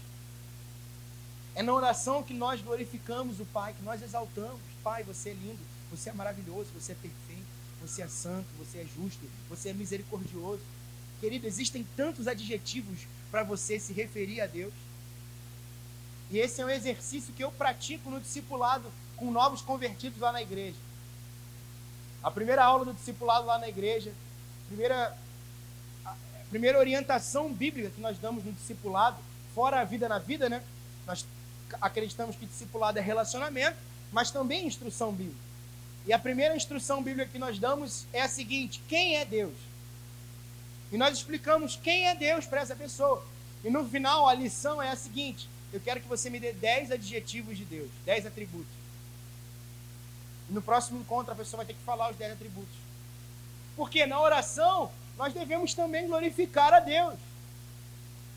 [1.55, 4.61] É na oração que nós glorificamos o Pai, que nós exaltamos.
[4.83, 7.47] Pai, você é lindo, você é maravilhoso, você é perfeito,
[7.81, 10.63] você é santo, você é justo, você é misericordioso.
[11.21, 14.73] Querido, existem tantos adjetivos para você se referir a Deus.
[16.31, 20.43] E esse é um exercício que eu pratico no discipulado com novos convertidos lá na
[20.43, 20.77] igreja.
[22.23, 24.13] A primeira aula do discipulado lá na igreja,
[24.69, 25.17] primeira,
[26.05, 26.15] a
[26.51, 29.17] primeira orientação bíblica que nós damos no discipulado,
[29.55, 30.63] fora a vida na vida, né?
[31.07, 31.25] Nós
[31.81, 33.77] acreditamos que discipulado é relacionamento,
[34.13, 35.48] mas também instrução bíblica.
[36.09, 39.53] E a primeira instrução bíblica que nós damos é a seguinte: quem é Deus?
[40.91, 43.23] E nós explicamos quem é Deus para essa pessoa.
[43.63, 46.93] E no final a lição é a seguinte: eu quero que você me dê 10
[46.93, 48.73] adjetivos de Deus, 10 atributos.
[50.49, 52.75] E no próximo encontro a pessoa vai ter que falar os 10 atributos.
[53.77, 57.19] Porque na oração nós devemos também glorificar a Deus,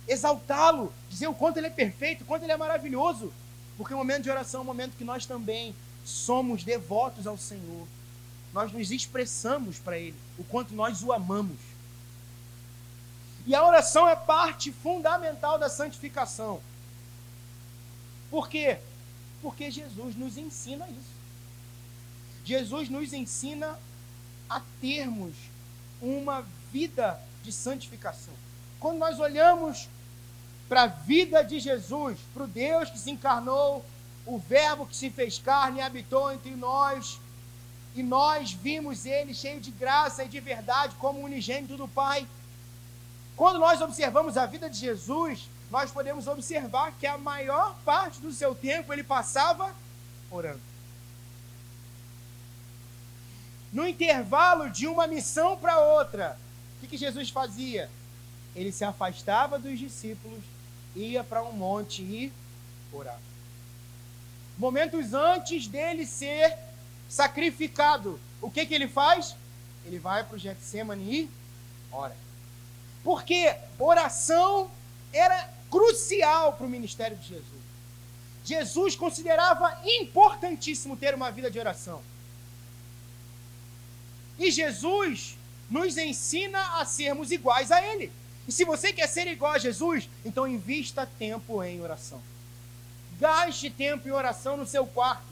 [0.10, 3.32] exaltá-lo, dizer o quanto ele é perfeito, o quanto ele é maravilhoso.
[3.78, 7.88] Porque o momento de oração é um momento que nós também somos devotos ao Senhor.
[8.54, 11.58] Nós nos expressamos para Ele, o quanto nós o amamos.
[13.46, 16.62] E a oração é parte fundamental da santificação.
[18.30, 18.78] Por quê?
[19.42, 21.22] Porque Jesus nos ensina isso.
[22.44, 23.78] Jesus nos ensina
[24.50, 25.34] a termos
[26.02, 28.34] uma vida de santificação.
[28.80, 29.88] Quando nós olhamos
[30.68, 33.86] para a vida de Jesus, para o Deus que se encarnou,
[34.26, 37.20] o Verbo que se fez carne habitou entre nós,
[37.96, 42.26] e nós vimos ele cheio de graça e de verdade, como unigênito do Pai.
[43.36, 48.32] Quando nós observamos a vida de Jesus, nós podemos observar que a maior parte do
[48.32, 49.74] seu tempo ele passava
[50.30, 50.62] orando.
[53.74, 56.38] No intervalo de uma missão para outra,
[56.78, 57.90] o que, que Jesus fazia?
[58.56, 60.44] Ele se afastava dos discípulos,
[60.96, 62.32] ia para um monte e
[62.92, 63.31] orava
[64.62, 66.56] momentos antes dele ser
[67.10, 69.36] sacrificado, o que, que ele faz?
[69.88, 71.30] Ele vai para o Getsemane e
[71.92, 72.16] ora.
[73.04, 74.70] Porque oração
[75.12, 77.62] era crucial para o ministério de Jesus.
[78.46, 82.04] Jesus considerava importantíssimo ter uma vida de oração.
[84.38, 85.38] E Jesus
[85.72, 88.12] nos ensina a sermos iguais a Ele.
[88.48, 92.22] E se você quer ser igual a Jesus, então invista tempo em oração.
[93.22, 95.32] Gaste tempo em oração no seu quarto.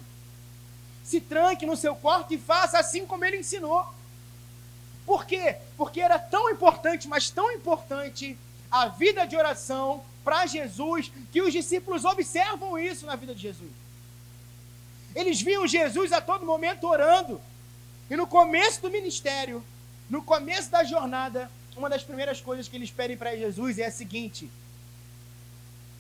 [1.03, 3.83] Se tranque no seu quarto e faça assim como ele ensinou.
[5.07, 5.55] Por quê?
[5.75, 8.37] Porque era tão importante, mas tão importante
[8.69, 13.71] a vida de oração para Jesus, que os discípulos observam isso na vida de Jesus.
[15.15, 17.41] Eles viam Jesus a todo momento orando.
[18.07, 19.63] E no começo do ministério,
[20.07, 23.91] no começo da jornada, uma das primeiras coisas que eles pedem para Jesus é a
[23.91, 24.47] seguinte: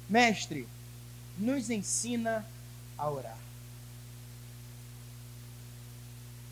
[0.07, 0.67] Mestre,
[1.39, 2.45] nos ensina
[2.97, 3.37] a orar.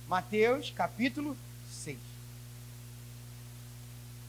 [0.08, 1.36] Mateus capítulo
[1.69, 1.97] 6.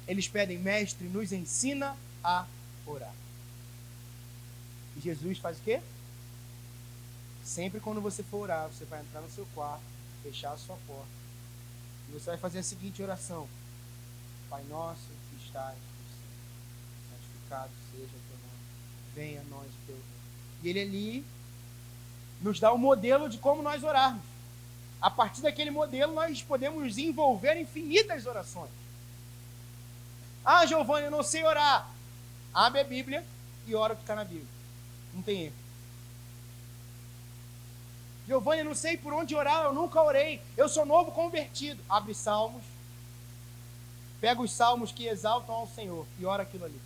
[0.09, 2.45] Eles pedem, mestre, nos ensina a
[2.85, 3.15] orar.
[4.97, 5.81] E Jesus faz o quê?
[7.45, 9.83] Sempre quando você for orar, você vai entrar no seu quarto,
[10.25, 11.19] fechar a sua porta.
[12.09, 13.49] E você vai fazer a seguinte oração:
[14.51, 19.15] Pai nosso que estás no céu, santificado seja o teu nome.
[19.15, 20.18] Venha a nós o teu reino
[20.63, 21.25] e ele ali
[22.41, 24.23] nos dá o um modelo de como nós orarmos.
[25.01, 28.71] A partir daquele modelo, nós podemos desenvolver infinitas orações.
[30.45, 31.89] Ah, Giovanni, eu não sei orar.
[32.53, 33.25] Abre a Bíblia
[33.67, 34.49] e ora o que está na Bíblia.
[35.15, 35.55] Não tem erro.
[38.27, 40.41] Giovanni, eu não sei por onde orar, eu nunca orei.
[40.57, 41.83] Eu sou novo convertido.
[41.89, 42.63] Abre Salmos.
[44.21, 46.81] Pega os salmos que exaltam ao Senhor e ora aquilo ali.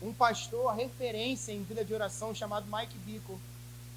[0.00, 3.38] Um pastor, referência em vida de oração, chamado Mike Bickle.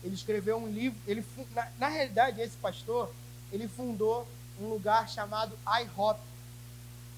[0.04, 1.00] Ele escreveu um livro.
[1.08, 1.24] Ele,
[1.54, 3.12] na, na realidade, esse pastor,
[3.52, 4.28] ele fundou
[4.60, 6.20] um lugar chamado IHOP,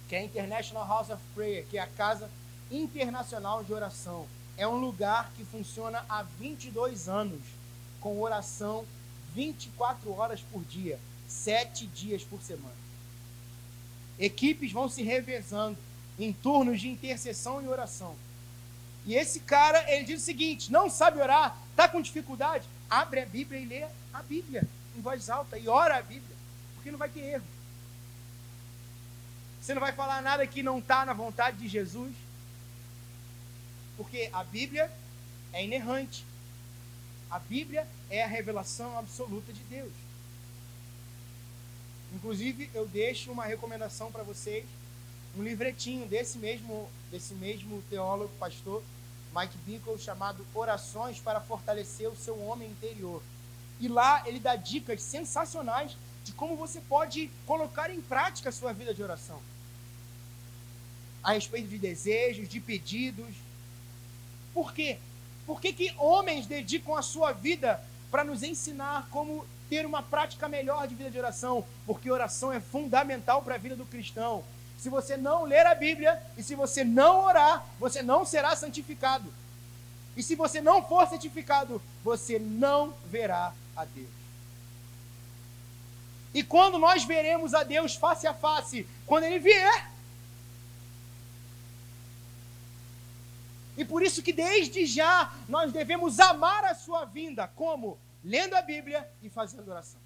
[0.09, 2.29] que é International House of Prayer, que é a casa
[2.69, 4.27] internacional de oração.
[4.57, 7.41] É um lugar que funciona há 22 anos
[7.99, 8.85] com oração
[9.33, 12.75] 24 horas por dia, sete dias por semana.
[14.19, 15.77] Equipes vão se revezando
[16.19, 18.15] em turnos de intercessão e oração.
[19.05, 22.67] E esse cara, ele diz o seguinte: não sabe orar, está com dificuldade?
[22.89, 23.83] Abre a Bíblia e lê
[24.13, 26.35] a Bíblia em voz alta e ora a Bíblia,
[26.75, 27.43] porque não vai ter erro.
[29.61, 32.13] Você não vai falar nada que não está na vontade de Jesus,
[33.97, 34.91] porque a Bíblia
[35.51, 36.25] é inerrante.
[37.31, 39.91] A Bíblia é a revelação absoluta de Deus.
[42.13, 44.65] Inclusive, eu deixo uma recomendação para vocês,
[45.35, 48.83] um livretinho desse mesmo, desse mesmo teólogo, pastor
[49.35, 53.21] Mike Bickle, chamado Orações para Fortalecer o Seu Homem Interior.
[53.79, 58.71] E lá ele dá dicas sensacionais de como você pode colocar em prática a sua
[58.71, 59.41] vida de oração.
[61.23, 63.35] A respeito de desejos, de pedidos.
[64.53, 64.99] Por quê?
[65.45, 70.47] Por que, que homens dedicam a sua vida para nos ensinar como ter uma prática
[70.47, 71.65] melhor de vida de oração?
[71.85, 74.43] Porque oração é fundamental para a vida do cristão.
[74.83, 79.33] Se você não ler a Bíblia e se você não orar, você não será santificado.
[80.17, 84.09] E se você não for santificado, você não verá a Deus.
[86.33, 89.89] E quando nós veremos a Deus face a face, quando Ele vier,
[93.77, 97.97] E por isso que desde já nós devemos amar a sua vinda, como?
[98.23, 99.99] Lendo a Bíblia e fazendo oração.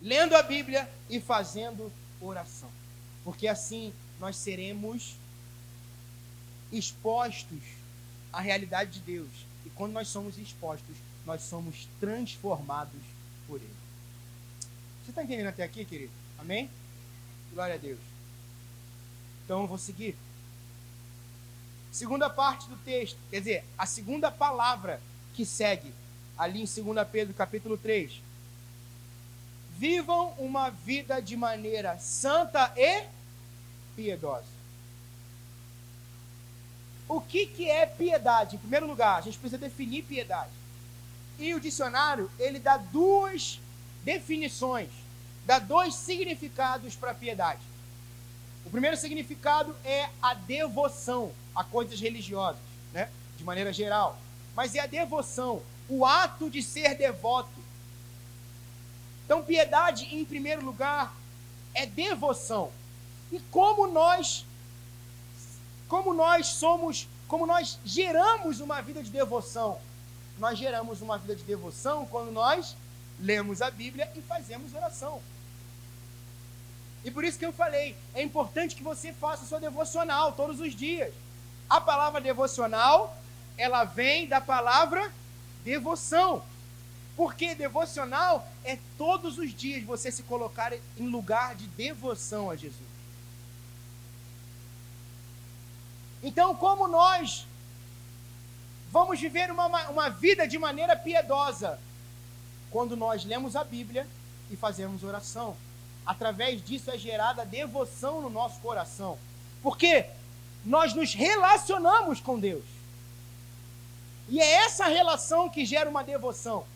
[0.00, 1.92] Lendo a Bíblia e fazendo
[2.22, 2.70] oração.
[3.24, 5.16] Porque assim nós seremos
[6.72, 7.62] expostos
[8.32, 9.30] à realidade de Deus.
[9.64, 13.00] E quando nós somos expostos, nós somos transformados
[13.46, 13.74] por Ele.
[15.02, 16.12] Você está entendendo até aqui, querido?
[16.38, 16.68] Amém?
[17.52, 18.00] Glória a Deus.
[19.44, 20.16] Então eu vou seguir.
[21.92, 25.00] Segunda parte do texto, quer dizer, a segunda palavra
[25.34, 25.92] que segue
[26.36, 28.20] ali em 2 Pedro capítulo 3.
[29.76, 33.04] Vivam uma vida de maneira santa e
[33.96, 34.54] piedosa.
[37.08, 38.56] O que, que é piedade?
[38.56, 40.50] Em primeiro lugar, a gente precisa definir piedade.
[41.38, 43.60] E o dicionário, ele dá duas
[44.04, 44.88] definições,
[45.44, 47.60] dá dois significados para piedade.
[48.64, 52.60] O primeiro significado é a devoção a coisas religiosas,
[52.92, 53.08] né?
[53.36, 54.18] de maneira geral.
[54.56, 57.53] Mas é a devoção, o ato de ser devoto.
[59.24, 61.14] Então, piedade, em primeiro lugar,
[61.74, 62.70] é devoção.
[63.32, 64.44] E como nós,
[65.88, 69.80] como nós somos, como nós geramos uma vida de devoção?
[70.38, 72.76] Nós geramos uma vida de devoção quando nós
[73.18, 75.20] lemos a Bíblia e fazemos oração.
[77.04, 80.74] E por isso que eu falei, é importante que você faça sua devocional todos os
[80.74, 81.12] dias.
[81.68, 83.16] A palavra devocional,
[83.56, 85.12] ela vem da palavra
[85.62, 86.42] devoção.
[87.16, 92.94] Porque devocional é todos os dias você se colocar em lugar de devoção a Jesus.
[96.22, 97.46] Então, como nós
[98.90, 101.78] vamos viver uma, uma vida de maneira piedosa?
[102.70, 104.08] Quando nós lemos a Bíblia
[104.50, 105.56] e fazemos oração.
[106.04, 109.18] Através disso é gerada devoção no nosso coração.
[109.62, 110.06] Porque
[110.64, 112.64] nós nos relacionamos com Deus.
[114.28, 116.66] E é essa relação que gera uma devoção.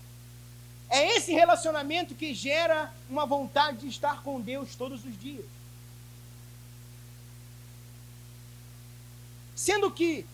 [0.91, 5.45] É esse relacionamento que gera uma vontade de estar com Deus todos os dias.
[9.55, 10.24] Sendo que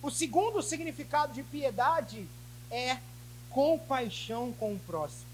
[0.00, 2.26] o segundo significado de piedade
[2.70, 2.98] é
[3.50, 5.32] compaixão com o próximo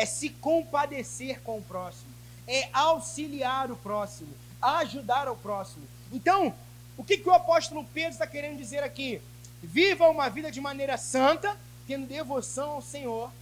[0.00, 2.10] é se compadecer com o próximo,
[2.46, 5.86] é auxiliar o próximo, ajudar o próximo.
[6.10, 6.54] Então,
[6.96, 9.20] o que, que o apóstolo Pedro está querendo dizer aqui?
[9.62, 11.54] Viva uma vida de maneira santa,
[11.90, 13.32] tendo devoção ao Senhor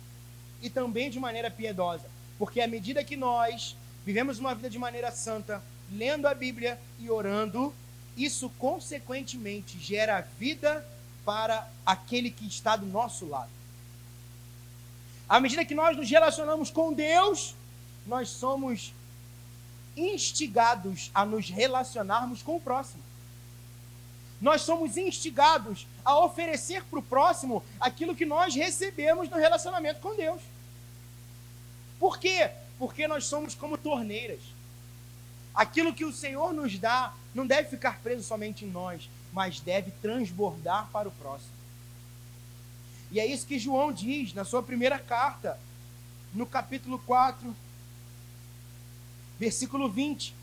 [0.62, 2.06] e também de maneira piedosa.
[2.38, 3.76] Porque à medida que nós
[4.06, 7.74] vivemos uma vida de maneira santa, lendo a Bíblia e orando,
[8.16, 10.82] isso consequentemente gera vida
[11.26, 13.50] para aquele que está do nosso lado.
[15.28, 17.54] À medida que nós nos relacionamos com Deus,
[18.06, 18.94] nós somos
[19.94, 23.02] instigados a nos relacionarmos com o próximo.
[24.40, 30.16] Nós somos instigados a oferecer para o próximo aquilo que nós recebemos no relacionamento com
[30.16, 30.40] Deus.
[32.00, 32.50] Por quê?
[32.78, 34.40] Porque nós somos como torneiras.
[35.54, 39.90] Aquilo que o Senhor nos dá não deve ficar preso somente em nós, mas deve
[40.00, 41.52] transbordar para o próximo.
[43.10, 45.60] E é isso que João diz na sua primeira carta,
[46.32, 47.54] no capítulo 4,
[49.38, 50.34] versículo 20.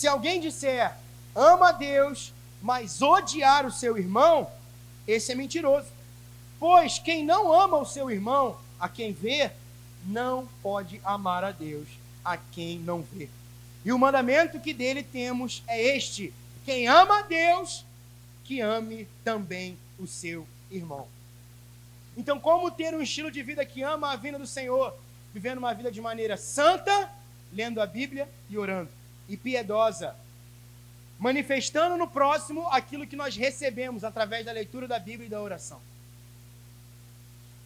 [0.00, 0.94] Se alguém disser,
[1.36, 2.32] ama a Deus,
[2.62, 4.50] mas odiar o seu irmão,
[5.06, 5.88] esse é mentiroso.
[6.58, 9.50] Pois quem não ama o seu irmão, a quem vê,
[10.06, 11.86] não pode amar a Deus,
[12.24, 13.28] a quem não vê.
[13.84, 16.32] E o mandamento que dele temos é este:
[16.64, 17.84] quem ama a Deus,
[18.42, 21.06] que ame também o seu irmão.
[22.16, 24.94] Então, como ter um estilo de vida que ama a vinda do Senhor?
[25.34, 27.12] Vivendo uma vida de maneira santa,
[27.52, 28.88] lendo a Bíblia e orando,
[29.30, 30.14] e piedosa,
[31.18, 35.80] manifestando no próximo aquilo que nós recebemos através da leitura da Bíblia e da oração.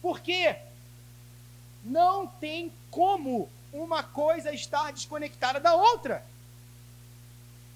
[0.01, 0.55] Porque
[1.83, 6.23] não tem como uma coisa estar desconectada da outra.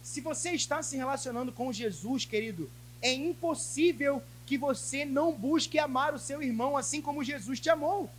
[0.04, 2.70] Se você está se relacionando com Jesus, querido,
[3.02, 8.10] é impossível que você não busque amar o seu irmão assim como Jesus te amou.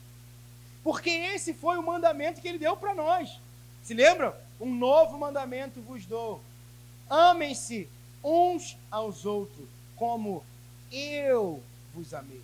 [0.82, 3.38] Porque esse foi o mandamento que ele deu para nós.
[3.84, 4.34] Se lembram?
[4.60, 6.40] Um novo mandamento vos dou.
[7.08, 7.88] Amem-se
[8.22, 10.44] uns aos outros, como
[10.92, 11.62] eu
[11.94, 12.42] vos amei.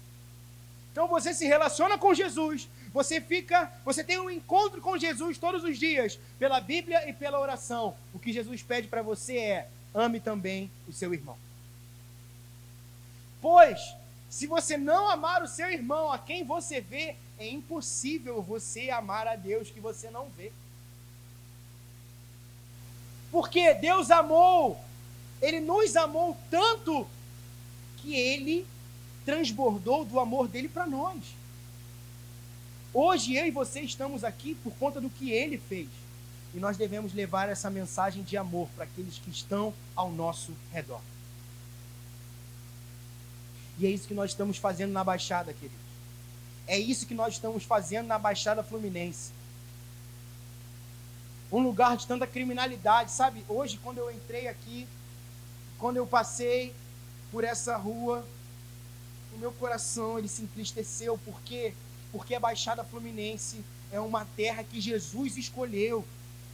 [0.90, 5.62] Então você se relaciona com Jesus, você fica, você tem um encontro com Jesus todos
[5.62, 7.94] os dias, pela Bíblia e pela oração.
[8.14, 11.36] O que Jesus pede para você é: ame também o seu irmão.
[13.42, 13.94] Pois,
[14.30, 19.28] se você não amar o seu irmão, a quem você vê, é impossível você amar
[19.28, 20.50] a Deus que você não vê.
[23.30, 24.80] Porque Deus amou,
[25.40, 27.06] Ele nos amou tanto
[27.98, 28.66] que Ele
[29.24, 31.18] transbordou do amor dele para nós.
[32.94, 35.88] Hoje eu e você estamos aqui por conta do que ele fez.
[36.54, 41.02] E nós devemos levar essa mensagem de amor para aqueles que estão ao nosso redor.
[43.78, 45.76] E é isso que nós estamos fazendo na Baixada, queridos.
[46.66, 49.30] É isso que nós estamos fazendo na Baixada Fluminense.
[51.50, 53.44] Um lugar de tanta criminalidade, sabe?
[53.48, 54.86] Hoje, quando eu entrei aqui,
[55.78, 56.74] quando eu passei
[57.30, 58.26] por essa rua,
[59.34, 61.74] o meu coração ele se entristeceu porque
[62.12, 66.04] porque a Baixada Fluminense é uma terra que Jesus escolheu.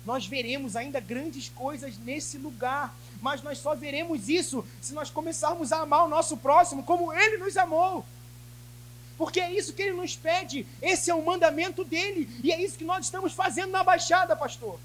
[0.04, 5.72] Nós veremos ainda grandes coisas nesse lugar, mas nós só veremos isso se nós começarmos
[5.72, 8.04] a amar o nosso próximo como ele nos amou.
[9.22, 12.76] Porque é isso que ele nos pede, esse é o mandamento dele, e é isso
[12.76, 14.80] que nós estamos fazendo na Baixada, pastor.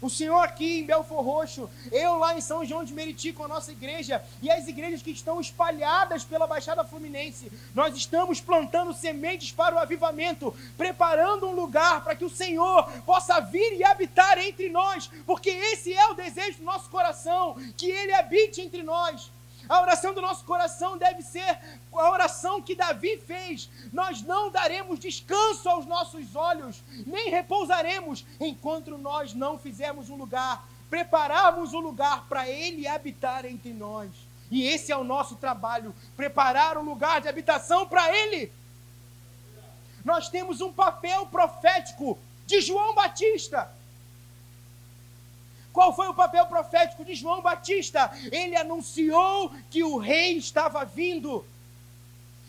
[0.00, 3.48] O Senhor aqui em Belfor Roxo, eu lá em São João de Meriti com a
[3.48, 9.52] nossa igreja e as igrejas que estão espalhadas pela Baixada Fluminense, nós estamos plantando sementes
[9.52, 14.70] para o avivamento, preparando um lugar para que o Senhor possa vir e habitar entre
[14.70, 19.30] nós, porque esse é o desejo do nosso coração, que Ele habite entre nós.
[19.68, 21.58] A oração do nosso coração deve ser
[21.92, 23.68] a oração que Davi fez.
[23.92, 30.66] Nós não daremos descanso aos nossos olhos, nem repousaremos enquanto nós não fizermos um lugar,
[30.88, 34.10] prepararmos um lugar para Ele habitar entre nós.
[34.50, 38.50] E esse é o nosso trabalho: preparar um lugar de habitação para Ele.
[40.04, 43.70] Nós temos um papel profético de João Batista.
[45.72, 48.10] Qual foi o papel profético de João Batista?
[48.32, 51.44] Ele anunciou que o rei estava vindo.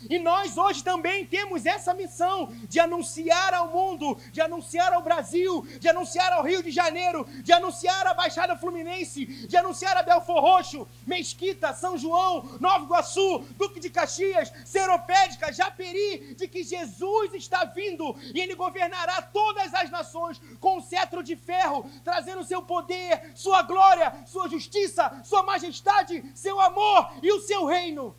[0.08, 5.66] E nós hoje também temos essa missão de anunciar ao mundo, de anunciar ao Brasil,
[5.80, 10.42] de anunciar ao Rio de Janeiro, de anunciar a Baixada Fluminense, de anunciar a Belfor
[10.42, 17.66] Roxo, Mesquita, São João, Nova Iguaçu, Duque de Caxias, Seropédica, Japeri, de que Jesus está
[17.66, 23.32] vindo e ele governará todas as nações com um cetro de ferro, trazendo seu poder,
[23.36, 28.16] sua glória, sua justiça, sua majestade, seu amor e o seu reino.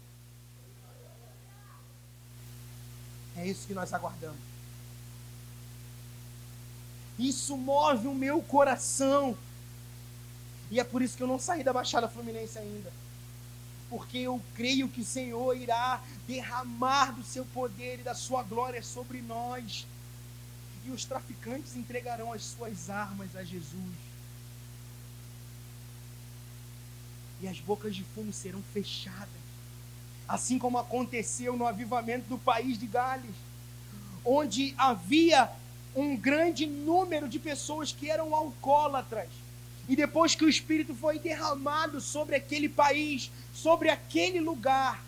[3.41, 4.39] É isso que nós aguardamos.
[7.19, 9.37] Isso move o meu coração.
[10.71, 12.93] E é por isso que eu não saí da Baixada Fluminense ainda.
[13.89, 18.83] Porque eu creio que o Senhor irá derramar do seu poder e da sua glória
[18.83, 19.87] sobre nós.
[20.85, 23.97] E os traficantes entregarão as suas armas a Jesus.
[27.41, 29.40] E as bocas de fumo serão fechadas
[30.31, 33.35] assim como aconteceu no avivamento do país de Gales,
[34.25, 35.51] onde havia
[35.95, 39.29] um grande número de pessoas que eram alcoólatras.
[39.89, 45.03] E depois que o Espírito foi derramado sobre aquele país, sobre aquele lugar,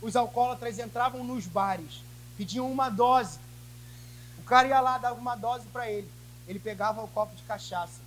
[0.00, 2.00] os alcoólatras entravam nos bares,
[2.38, 3.40] pediam uma dose.
[4.38, 6.08] O cara ia lá, dava uma dose para ele.
[6.46, 8.00] Ele pegava o copo de cachaça.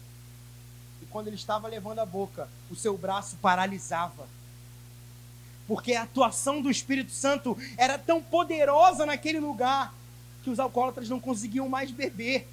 [1.01, 4.38] E quando ele estava levando a boca, o seu braço paralisava
[5.69, 9.93] porque a atuação do Espírito Santo era tão poderosa naquele lugar
[10.43, 12.47] que os alcoólatras não conseguiam mais beber.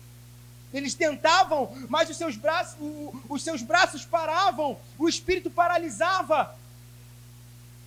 [0.71, 2.77] Eles tentavam, mas os seus braços,
[3.27, 6.55] os seus braços paravam, o espírito paralisava.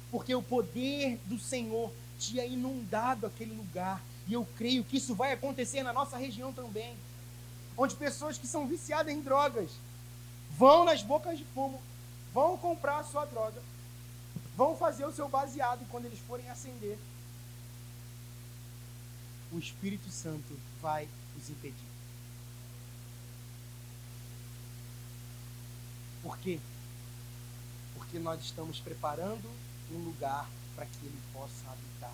[0.09, 4.01] Porque o poder do Senhor tinha inundado aquele lugar.
[4.27, 6.95] E eu creio que isso vai acontecer na nossa região também.
[7.77, 9.69] Onde pessoas que são viciadas em drogas
[10.57, 11.79] vão nas bocas de fumo,
[12.33, 13.61] vão comprar a sua droga,
[14.59, 16.97] vão fazer o seu baseado e quando eles forem acender,
[19.53, 21.07] o Espírito Santo vai
[21.37, 21.87] os impedir.
[26.21, 26.59] Por quê?
[27.95, 29.49] Porque nós estamos preparando
[29.93, 32.13] um lugar para que ele possa habitar.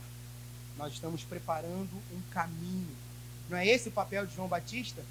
[0.78, 2.96] Nós estamos preparando um caminho.
[3.50, 5.04] Não é esse o papel de João Batista?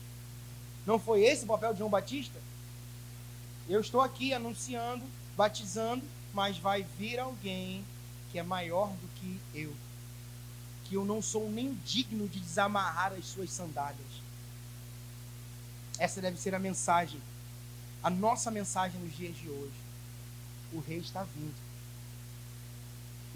[0.86, 2.40] Não foi esse o papel de João Batista?
[3.68, 5.04] Eu estou aqui anunciando,
[5.36, 6.04] batizando,
[6.34, 7.84] mas vai vir alguém
[8.30, 9.72] que é maior do que eu.
[10.84, 14.24] Que eu não sou nem digno de desamarrar as suas sandálias.
[15.98, 17.20] Essa deve ser a mensagem,
[18.02, 19.72] a nossa mensagem nos dias de hoje.
[20.72, 21.54] O rei está vindo.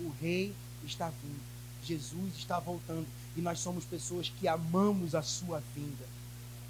[0.00, 0.52] O rei
[0.84, 1.40] está vindo.
[1.84, 3.06] Jesus está voltando.
[3.36, 6.04] E nós somos pessoas que amamos a sua vinda.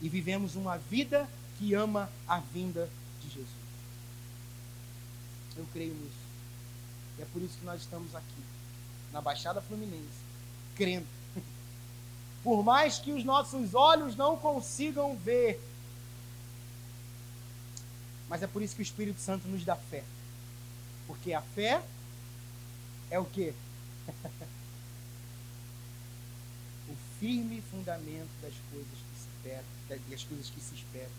[0.00, 2.90] E vivemos uma vida que ama a vinda.
[5.58, 6.28] Eu creio nisso.
[7.18, 8.42] E é por isso que nós estamos aqui,
[9.12, 10.06] na Baixada Fluminense,
[10.76, 11.06] crendo.
[12.44, 15.60] Por mais que os nossos olhos não consigam ver,
[18.28, 20.04] mas é por isso que o Espírito Santo nos dá fé.
[21.06, 21.82] Porque a fé
[23.10, 23.54] é o quê?
[26.88, 29.64] o firme fundamento das coisas que se esperam,
[30.10, 31.10] das coisas que se esperam.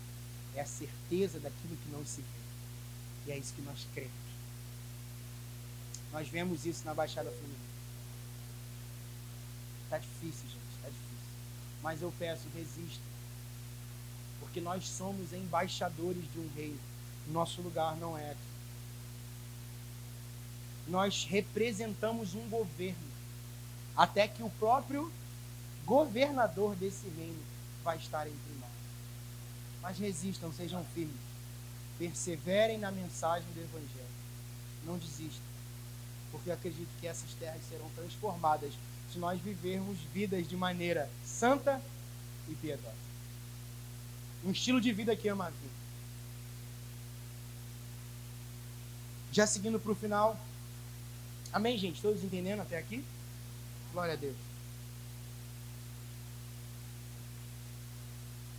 [0.55, 2.27] É a certeza daquilo que não se vê.
[3.27, 4.28] E é isso que nós cremos.
[6.11, 7.59] Nós vemos isso na Baixada Fluminense.
[9.83, 11.17] Está difícil, gente, está difícil.
[11.81, 13.03] Mas eu peço, resista.
[14.39, 16.79] Porque nós somos embaixadores de um reino.
[17.27, 18.49] Nosso lugar não é aqui
[20.89, 22.97] nós representamos um governo,
[23.95, 25.11] até que o próprio
[25.85, 27.41] governador desse reino
[27.83, 28.69] vai estar entre nós.
[29.81, 31.15] Mas resistam, sejam firmes,
[31.97, 34.09] perseverem na mensagem do Evangelho,
[34.85, 35.43] não desistam,
[36.31, 38.73] porque eu acredito que essas terras serão transformadas
[39.11, 41.81] se nós vivermos vidas de maneira santa
[42.47, 42.93] e piedosa.
[44.43, 45.79] Um estilo de vida que ama a vida.
[49.31, 50.39] Já seguindo para o final,
[51.51, 52.01] Amém, gente?
[52.01, 53.03] Todos entendendo até aqui?
[53.91, 54.35] Glória a Deus.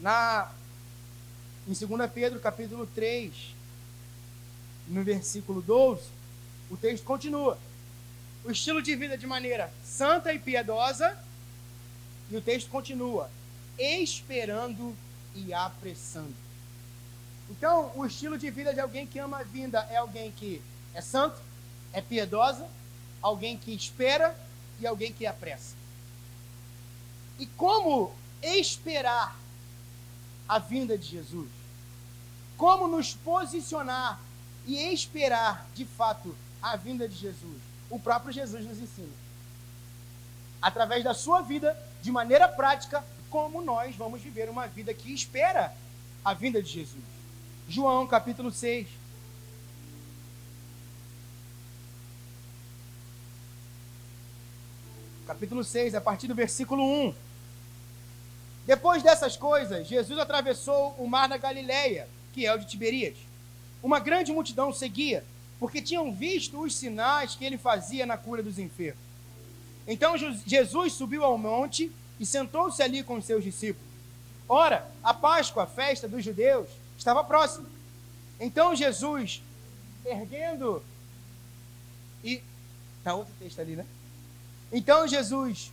[0.00, 0.50] Na,
[1.68, 3.54] em 2 Pedro, capítulo 3,
[4.88, 6.02] no versículo 12,
[6.70, 7.58] o texto continua.
[8.44, 11.18] O estilo de vida de maneira santa e piedosa,
[12.30, 13.30] e o texto continua,
[13.78, 14.96] esperando
[15.34, 16.34] e apressando.
[17.50, 20.62] Então, o estilo de vida de alguém que ama a vinda é alguém que
[20.94, 21.40] é santo,
[21.92, 22.66] é piedosa,
[23.20, 24.34] alguém que espera
[24.78, 25.74] e alguém que apressa.
[27.38, 29.36] E como esperar
[30.48, 31.48] a vinda de Jesus?
[32.56, 34.20] Como nos posicionar
[34.66, 37.58] e esperar de fato a vinda de Jesus?
[37.88, 39.08] O próprio Jesus nos ensina.
[40.60, 45.72] Através da sua vida, de maneira prática, como nós vamos viver uma vida que espera
[46.24, 47.02] a vinda de Jesus.
[47.68, 48.86] João capítulo 6,
[55.26, 57.14] capítulo 6, a partir do versículo 1.
[58.66, 63.16] Depois dessas coisas, Jesus atravessou o mar da Galileia, que é o de Tiberias.
[63.82, 65.24] Uma grande multidão seguia,
[65.58, 69.02] porque tinham visto os sinais que ele fazia na cura dos enfermos.
[69.86, 70.14] Então
[70.46, 73.88] Jesus subiu ao monte e sentou-se ali com os seus discípulos.
[74.48, 76.68] Ora, a Páscoa, a festa dos judeus,
[76.98, 77.68] estava próxima.
[78.38, 79.42] Então Jesus,
[80.04, 80.82] erguendo
[82.24, 82.42] e
[83.04, 83.86] tá outro texto ali, né?
[84.72, 85.70] Então Jesus,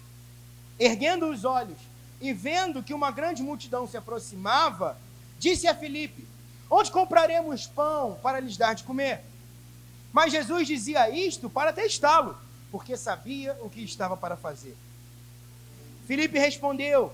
[0.80, 1.78] erguendo os olhos
[2.20, 4.98] e vendo que uma grande multidão se aproximava,
[5.40, 6.27] disse a Filipe:
[6.70, 9.22] Onde compraremos pão para lhes dar de comer?
[10.12, 12.38] Mas Jesus dizia isto para testá-lo,
[12.72, 14.76] porque sabia o que estava para fazer.
[16.06, 17.14] Filipe respondeu: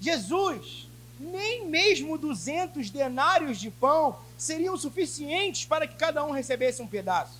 [0.00, 0.86] Jesus,
[1.18, 7.38] nem mesmo duzentos denários de pão seriam suficientes para que cada um recebesse um pedaço.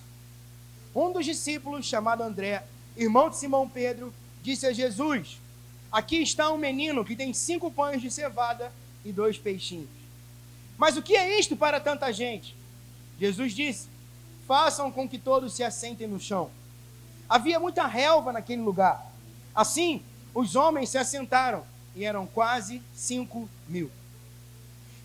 [0.95, 2.63] Um dos discípulos, chamado André,
[2.97, 5.39] irmão de Simão Pedro, disse a Jesus:
[5.91, 8.71] Aqui está um menino que tem cinco pães de cevada
[9.03, 10.00] e dois peixinhos.
[10.81, 12.55] Mas o que é isto para tanta gente?
[13.19, 13.87] Jesus disse:
[14.47, 16.49] Façam com que todos se assentem no chão.
[17.29, 19.13] Havia muita relva naquele lugar.
[19.53, 20.01] Assim,
[20.33, 21.63] os homens se assentaram
[21.95, 23.91] e eram quase cinco mil.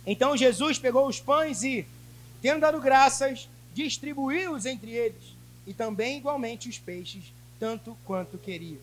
[0.06, 1.86] Então Jesus pegou os pães e,
[2.40, 7.24] tendo dado graças, distribuiu-os entre eles, e também igualmente os peixes,
[7.60, 8.80] tanto quanto queriam.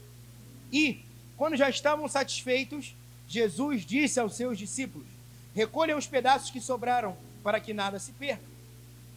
[0.72, 1.04] E,
[1.38, 2.96] quando já estavam satisfeitos,
[3.28, 5.13] Jesus disse aos seus discípulos:
[5.56, 8.44] Recolham os pedaços que sobraram, para que nada se perca.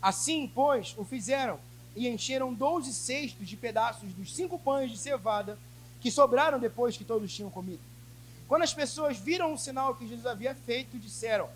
[0.02, 1.58] Assim, pois, o fizeram,
[1.94, 5.58] e encheram doze cestos de pedaços dos cinco pães de cevada
[6.00, 7.80] que sobraram depois que todos tinham comido.
[8.46, 11.48] Quando as pessoas viram o sinal que Jesus havia feito, disseram: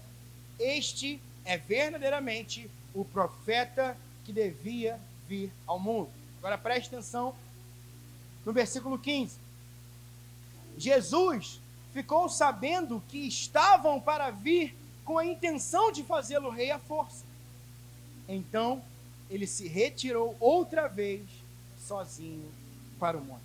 [0.58, 6.10] Este é verdadeiramente o profeta que devia vir ao mundo.
[6.38, 7.34] Agora preste atenção
[8.44, 9.36] no versículo 15.
[10.78, 11.59] Jesus
[11.92, 17.24] ficou sabendo que estavam para vir com a intenção de fazê-lo rei à força.
[18.28, 18.82] Então
[19.28, 21.22] ele se retirou outra vez
[21.78, 22.50] sozinho
[22.98, 23.40] para o monte.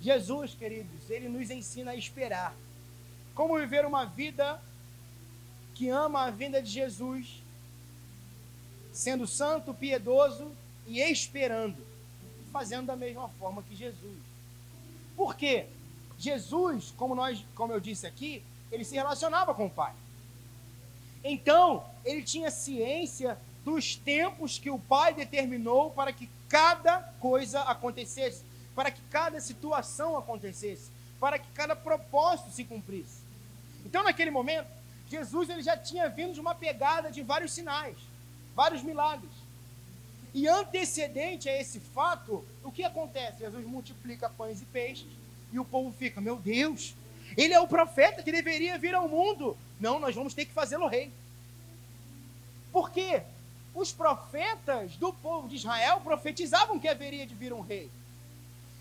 [0.00, 2.54] Jesus, queridos, ele nos ensina a esperar.
[3.34, 4.60] Como viver uma vida
[5.74, 7.42] que ama a vinda de Jesus,
[8.92, 10.50] sendo santo, piedoso
[10.86, 11.76] e esperando,
[12.50, 14.18] fazendo da mesma forma que Jesus.
[15.14, 15.66] Por quê?
[16.18, 19.94] Jesus, como nós, como eu disse aqui, ele se relacionava com o Pai.
[21.22, 28.44] Então, ele tinha ciência dos tempos que o Pai determinou para que cada coisa acontecesse,
[28.74, 33.20] para que cada situação acontecesse, para que cada propósito se cumprisse.
[33.84, 34.68] Então, naquele momento,
[35.08, 37.96] Jesus ele já tinha vindo de uma pegada de vários sinais,
[38.54, 39.30] vários milagres.
[40.34, 43.38] E antecedente a esse fato, o que acontece?
[43.38, 45.08] Jesus multiplica pães e peixes
[45.52, 46.94] e o povo fica: Meu Deus,
[47.36, 49.56] ele é o profeta que deveria vir ao mundo.
[49.80, 51.12] Não, nós vamos ter que fazê-lo rei.
[52.72, 53.22] Por quê?
[53.74, 57.90] Os profetas do povo de Israel profetizavam que haveria de vir um rei.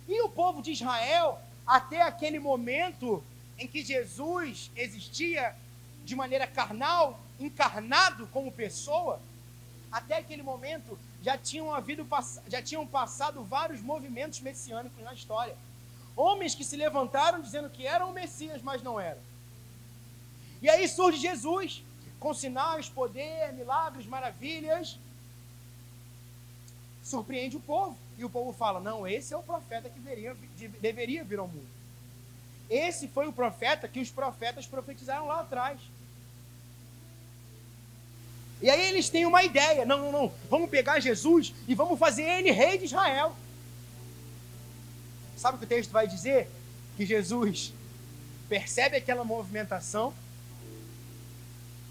[0.07, 3.24] E o povo de Israel, até aquele momento
[3.57, 5.55] em que Jesus existia
[6.03, 9.20] de maneira carnal, encarnado como pessoa,
[9.91, 12.07] até aquele momento já tinham havido
[12.47, 15.57] já tinham passado vários movimentos messiânicos na história.
[16.16, 19.20] Homens que se levantaram dizendo que eram o Messias, mas não eram.
[20.61, 21.84] E aí surge Jesus,
[22.20, 24.97] com sinais, poder, milagres, maravilhas.
[27.03, 27.97] Surpreende o povo.
[28.18, 30.36] E o povo fala: não, esse é o profeta que deveria,
[30.82, 31.68] deveria vir ao mundo.
[32.70, 35.80] Esse foi o profeta que os profetas profetizaram lá atrás.
[38.61, 42.24] E aí eles têm uma ideia: não, não, não, vamos pegar Jesus e vamos fazer
[42.24, 43.36] ele rei de Israel.
[45.36, 46.49] Sabe o que o texto vai dizer?
[46.95, 47.73] Que Jesus
[48.47, 50.13] percebe aquela movimentação,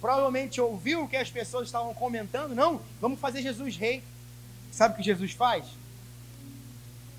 [0.01, 2.55] provavelmente ouviu o que as pessoas estavam comentando.
[2.55, 4.03] Não, vamos fazer Jesus rei.
[4.71, 5.67] Sabe o que Jesus faz?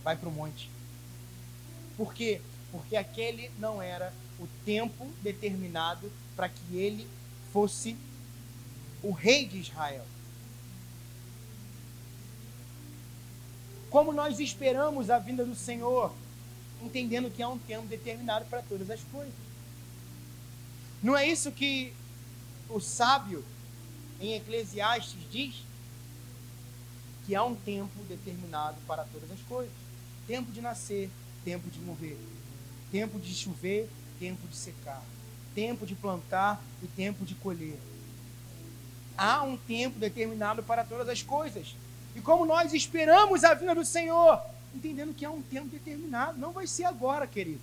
[0.04, 0.70] Vai para o monte.
[1.98, 2.42] Por quê?
[2.72, 7.08] Porque aquele não era o tempo determinado para que ele
[7.54, 7.96] fosse
[9.02, 10.06] o rei de Israel.
[13.96, 16.14] Como nós esperamos a vinda do Senhor,
[16.84, 19.34] entendendo que há um tempo determinado para todas as coisas.
[21.02, 21.94] Não é isso que
[22.70, 23.42] o sábio
[24.20, 25.64] em Eclesiastes diz?
[27.26, 29.72] Que há um tempo determinado para todas as coisas:
[30.28, 31.10] tempo de nascer,
[31.46, 32.20] tempo de morrer,
[32.92, 33.90] tempo de chover,
[34.20, 35.02] tempo de secar,
[35.54, 37.80] tempo de plantar e tempo de colher.
[39.18, 41.74] Há um tempo determinado para todas as coisas.
[42.16, 44.42] E como nós esperamos a vinda do Senhor,
[44.74, 47.62] entendendo que há um tempo determinado, não vai ser agora, querido.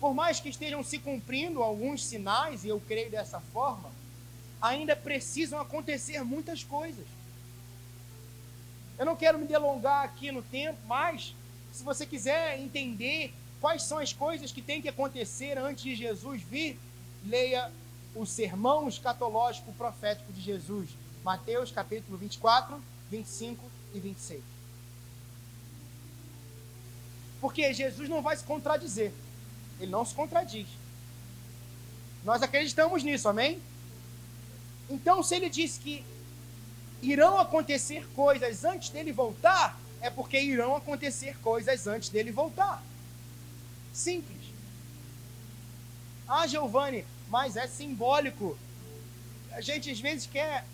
[0.00, 3.90] Por mais que estejam se cumprindo alguns sinais, e eu creio dessa forma,
[4.60, 7.06] ainda precisam acontecer muitas coisas.
[8.98, 11.34] Eu não quero me delongar aqui no tempo, mas
[11.72, 16.42] se você quiser entender quais são as coisas que têm que acontecer antes de Jesus
[16.42, 16.78] vir,
[17.24, 17.70] leia
[18.14, 20.88] o sermão escatológico profético de Jesus,
[21.24, 24.42] Mateus capítulo 24, 25 e 26.
[27.40, 29.12] Porque Jesus não vai se contradizer.
[29.80, 30.66] Ele não se contradiz.
[32.24, 33.60] Nós acreditamos nisso, amém?
[34.90, 36.04] Então, se ele diz que
[37.00, 42.82] irão acontecer coisas antes dele voltar, é porque irão acontecer coisas antes dele voltar.
[43.92, 44.38] Simples.
[46.28, 48.58] Ah, Giovanni, mas é simbólico.
[49.52, 50.64] A gente às vezes quer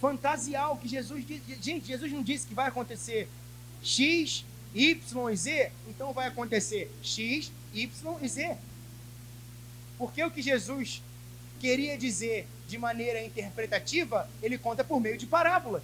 [0.00, 1.42] fantasiar o que Jesus disse.
[1.60, 3.28] Gente, Jesus não disse que vai acontecer
[3.82, 4.44] X,
[4.74, 8.56] Y e Z, então vai acontecer X, Y e Z.
[9.96, 11.02] Porque o que Jesus
[11.58, 15.82] queria dizer de maneira interpretativa, ele conta por meio de parábolas.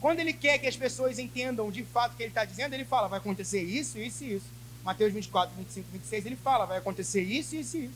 [0.00, 2.84] Quando ele quer que as pessoas entendam de fato o que ele está dizendo, ele
[2.84, 4.46] fala, vai acontecer isso, isso e isso.
[4.84, 7.94] Mateus 24, 25, 26, ele fala, vai acontecer isso, isso e isso.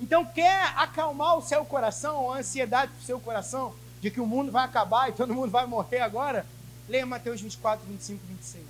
[0.00, 4.52] Então, quer acalmar o seu coração, a ansiedade do seu coração, de que o mundo
[4.52, 6.46] vai acabar e todo mundo vai morrer agora?
[6.88, 8.64] Leia Mateus 24, 25 e 26.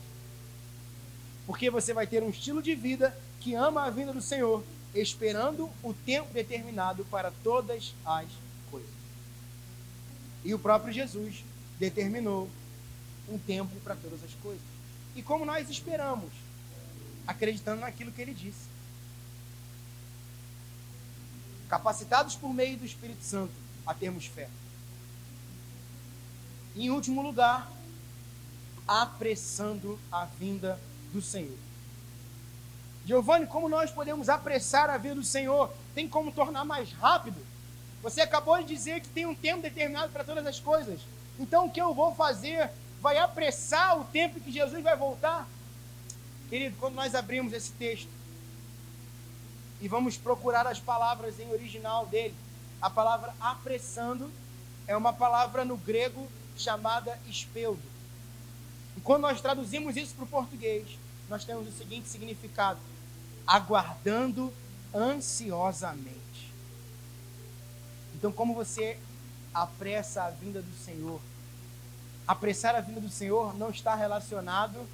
[1.47, 4.62] Porque você vai ter um estilo de vida que ama a vinda do Senhor,
[4.95, 8.26] esperando o tempo determinado para todas as
[8.70, 8.91] coisas.
[10.45, 11.45] E o próprio Jesus
[11.79, 12.51] determinou
[13.29, 14.62] um tempo para todas as coisas.
[15.14, 16.31] E como nós esperamos?
[17.26, 18.66] Acreditando naquilo que ele disse.
[21.68, 23.53] Capacitados por meio do Espírito Santo
[23.87, 24.49] a termos fé.
[26.79, 27.68] Em último lugar,
[28.87, 30.79] apressando a vinda
[31.12, 31.59] do Senhor.
[33.05, 35.72] Giovanni, como nós podemos apressar a vinda do Senhor?
[35.93, 37.45] Tem como tornar mais rápido?
[38.01, 41.01] Você acabou de dizer que tem um tempo determinado para todas as coisas.
[41.37, 42.70] Então o que eu vou fazer
[43.01, 45.49] vai apressar o tempo que Jesus vai voltar?
[46.49, 48.09] Querido, quando nós abrimos esse texto
[49.81, 52.37] e vamos procurar as palavras em original dele,
[52.81, 54.31] a palavra apressando
[54.87, 57.82] é uma palavra no grego chamada espeldo.
[58.96, 60.98] E quando nós traduzimos isso para o português,
[61.28, 62.80] nós temos o seguinte significado:
[63.46, 64.52] aguardando
[64.94, 66.18] ansiosamente.
[68.14, 68.98] Então, como você
[69.54, 71.20] apressa a vinda do Senhor?
[72.26, 74.86] Apressar a vinda do Senhor não está relacionado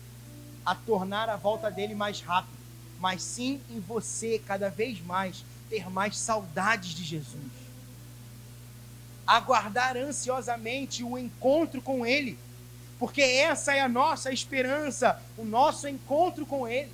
[0.64, 2.56] a tornar a volta dele mais rápido,
[3.00, 7.63] mas sim em você cada vez mais ter mais saudades de Jesus.
[9.26, 12.38] Aguardar ansiosamente o encontro com ele,
[12.98, 16.90] porque essa é a nossa esperança, o nosso encontro com ele.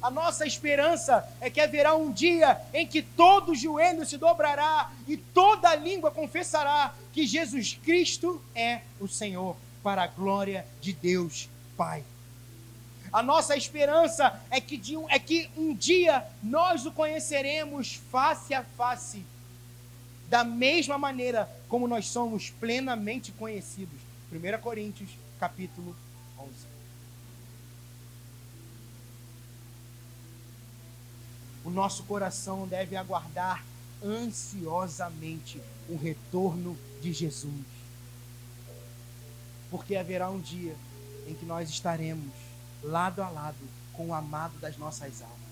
[0.00, 5.16] A nossa esperança é que haverá um dia em que todo joelho se dobrará e
[5.16, 12.04] toda língua confessará que Jesus Cristo é o Senhor, para a glória de Deus Pai.
[13.14, 18.64] A nossa esperança é que, um, é que um dia nós o conheceremos face a
[18.76, 19.24] face,
[20.34, 24.00] da mesma maneira como nós somos plenamente conhecidos.
[24.32, 25.94] 1 Coríntios, capítulo
[26.36, 26.50] 11.
[31.64, 33.64] o nosso coração deve aguardar
[34.04, 37.64] ansiosamente o retorno de Jesus.
[39.70, 40.74] Porque haverá um dia
[41.28, 42.32] em que nós estaremos
[42.82, 43.56] lado a lado
[43.92, 45.43] com o amado das nossas almas.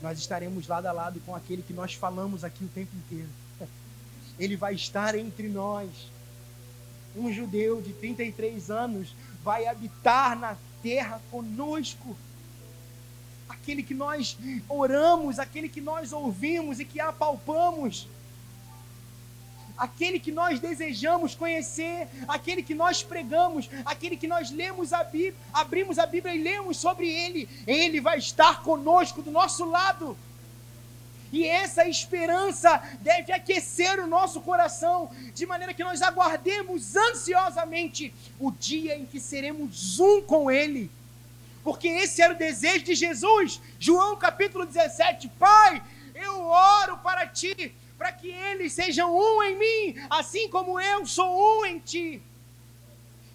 [0.00, 3.28] Nós estaremos lado a lado com aquele que nós falamos aqui o tempo inteiro.
[4.38, 5.88] Ele vai estar entre nós.
[7.16, 12.16] Um judeu de 33 anos vai habitar na terra conosco
[13.48, 14.36] aquele que nós
[14.68, 18.06] oramos, aquele que nós ouvimos e que apalpamos,
[19.78, 25.34] aquele que nós desejamos conhecer, aquele que nós pregamos, aquele que nós lemos a Bíblia,
[25.52, 30.16] abrimos a Bíblia e lemos sobre ele, ele vai estar conosco do nosso lado.
[31.30, 38.50] E essa esperança deve aquecer o nosso coração, de maneira que nós aguardemos ansiosamente o
[38.50, 40.90] dia em que seremos um com Ele
[41.68, 43.60] porque esse era o desejo de Jesus.
[43.78, 45.82] João capítulo 17: Pai,
[46.14, 51.60] eu oro para ti, para que eles sejam um em mim, assim como eu sou
[51.60, 52.22] um em ti.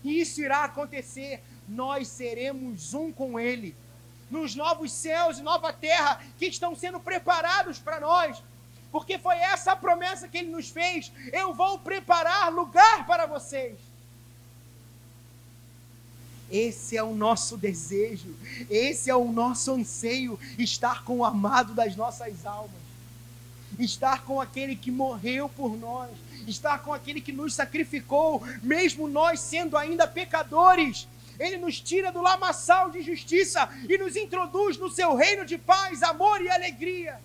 [0.01, 3.75] E isso irá acontecer, nós seremos um com Ele,
[4.31, 8.41] nos novos céus e nova terra que estão sendo preparados para nós,
[8.91, 13.77] porque foi essa a promessa que Ele nos fez: eu vou preparar lugar para vocês.
[16.51, 18.35] Esse é o nosso desejo,
[18.69, 22.82] esse é o nosso anseio, estar com o amado das nossas almas,
[23.79, 26.09] estar com aquele que morreu por nós,
[26.47, 31.07] estar com aquele que nos sacrificou, mesmo nós sendo ainda pecadores.
[31.39, 36.03] Ele nos tira do lamaçal de justiça e nos introduz no seu reino de paz,
[36.03, 37.19] amor e alegria.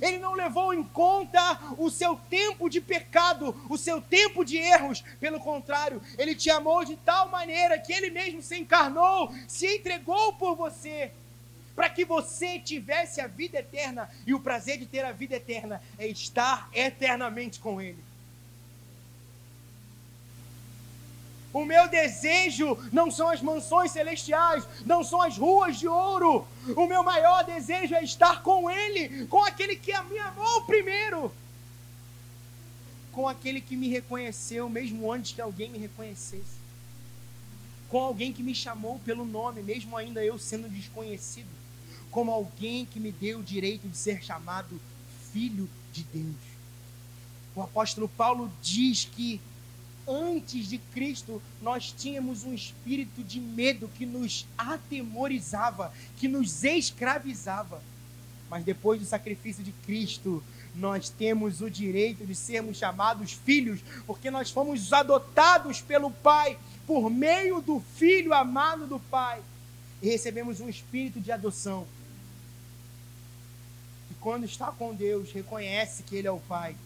[0.00, 5.02] Ele não levou em conta o seu tempo de pecado, o seu tempo de erros.
[5.20, 10.32] Pelo contrário, ele te amou de tal maneira que ele mesmo se encarnou, se entregou
[10.34, 11.12] por você,
[11.74, 14.10] para que você tivesse a vida eterna.
[14.26, 18.02] E o prazer de ter a vida eterna é estar eternamente com ele.
[21.52, 26.46] O meu desejo não são as mansões celestiais, não são as ruas de ouro.
[26.74, 31.30] O meu maior desejo é estar com Ele, com aquele que me amou primeiro,
[33.12, 36.62] com aquele que me reconheceu mesmo antes que alguém me reconhecesse,
[37.90, 41.50] com alguém que me chamou pelo nome, mesmo ainda eu sendo desconhecido,
[42.12, 44.80] como alguém que me deu o direito de ser chamado
[45.32, 46.52] filho de Deus.
[47.56, 49.40] O apóstolo Paulo diz que
[50.06, 57.82] antes de Cristo, nós tínhamos um espírito de medo que nos atemorizava, que nos escravizava.
[58.50, 60.42] Mas depois do sacrifício de Cristo,
[60.74, 67.08] nós temos o direito de sermos chamados filhos, porque nós fomos adotados pelo Pai por
[67.08, 69.40] meio do Filho amado do Pai.
[70.02, 71.86] E recebemos um espírito de adoção.
[74.12, 76.76] E quando está com Deus, reconhece que Ele é o Pai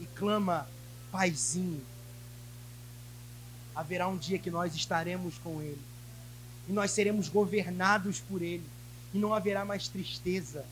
[0.00, 0.68] e clama,
[1.10, 1.84] Paizinho.
[3.74, 5.80] Haverá um dia que nós estaremos com Ele.
[6.68, 8.64] E nós seremos governados por Ele.
[9.12, 10.64] E não haverá mais tristeza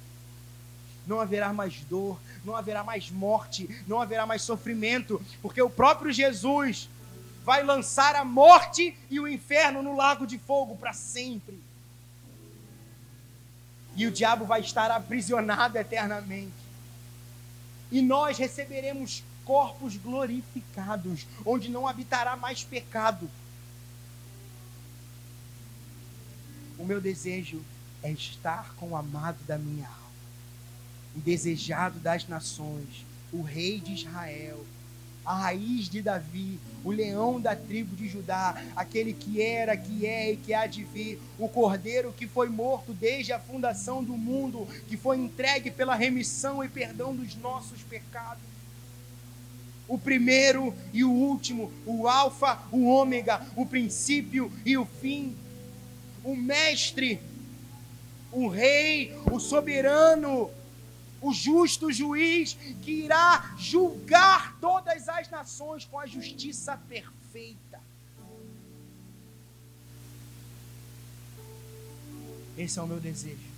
[1.06, 6.12] não haverá mais dor, não haverá mais morte, não haverá mais sofrimento, porque o próprio
[6.12, 6.88] Jesus
[7.44, 11.60] vai lançar a morte e o inferno no lago de fogo para sempre.
[13.96, 16.52] E o diabo vai estar aprisionado eternamente.
[17.90, 23.30] E nós receberemos corpos glorificados, onde não habitará mais pecado.
[26.78, 27.62] O meu desejo
[28.02, 30.04] é estar com o amado da minha alma
[31.14, 34.64] o desejado das nações, o rei de Israel,
[35.24, 40.32] a raiz de Davi, o leão da tribo de Judá, aquele que era, que é
[40.32, 44.68] e que há de vir, o cordeiro que foi morto desde a fundação do mundo,
[44.86, 48.42] que foi entregue pela remissão e perdão dos nossos pecados.
[49.88, 55.36] O primeiro e o último, o Alfa, o Ômega, o princípio e o fim,
[56.22, 57.20] o Mestre,
[58.32, 60.50] o Rei, o Soberano,
[61.24, 62.52] o justo juiz
[62.82, 67.80] que irá julgar todas as nações com a justiça perfeita.
[72.56, 73.53] Esse é o meu desejo.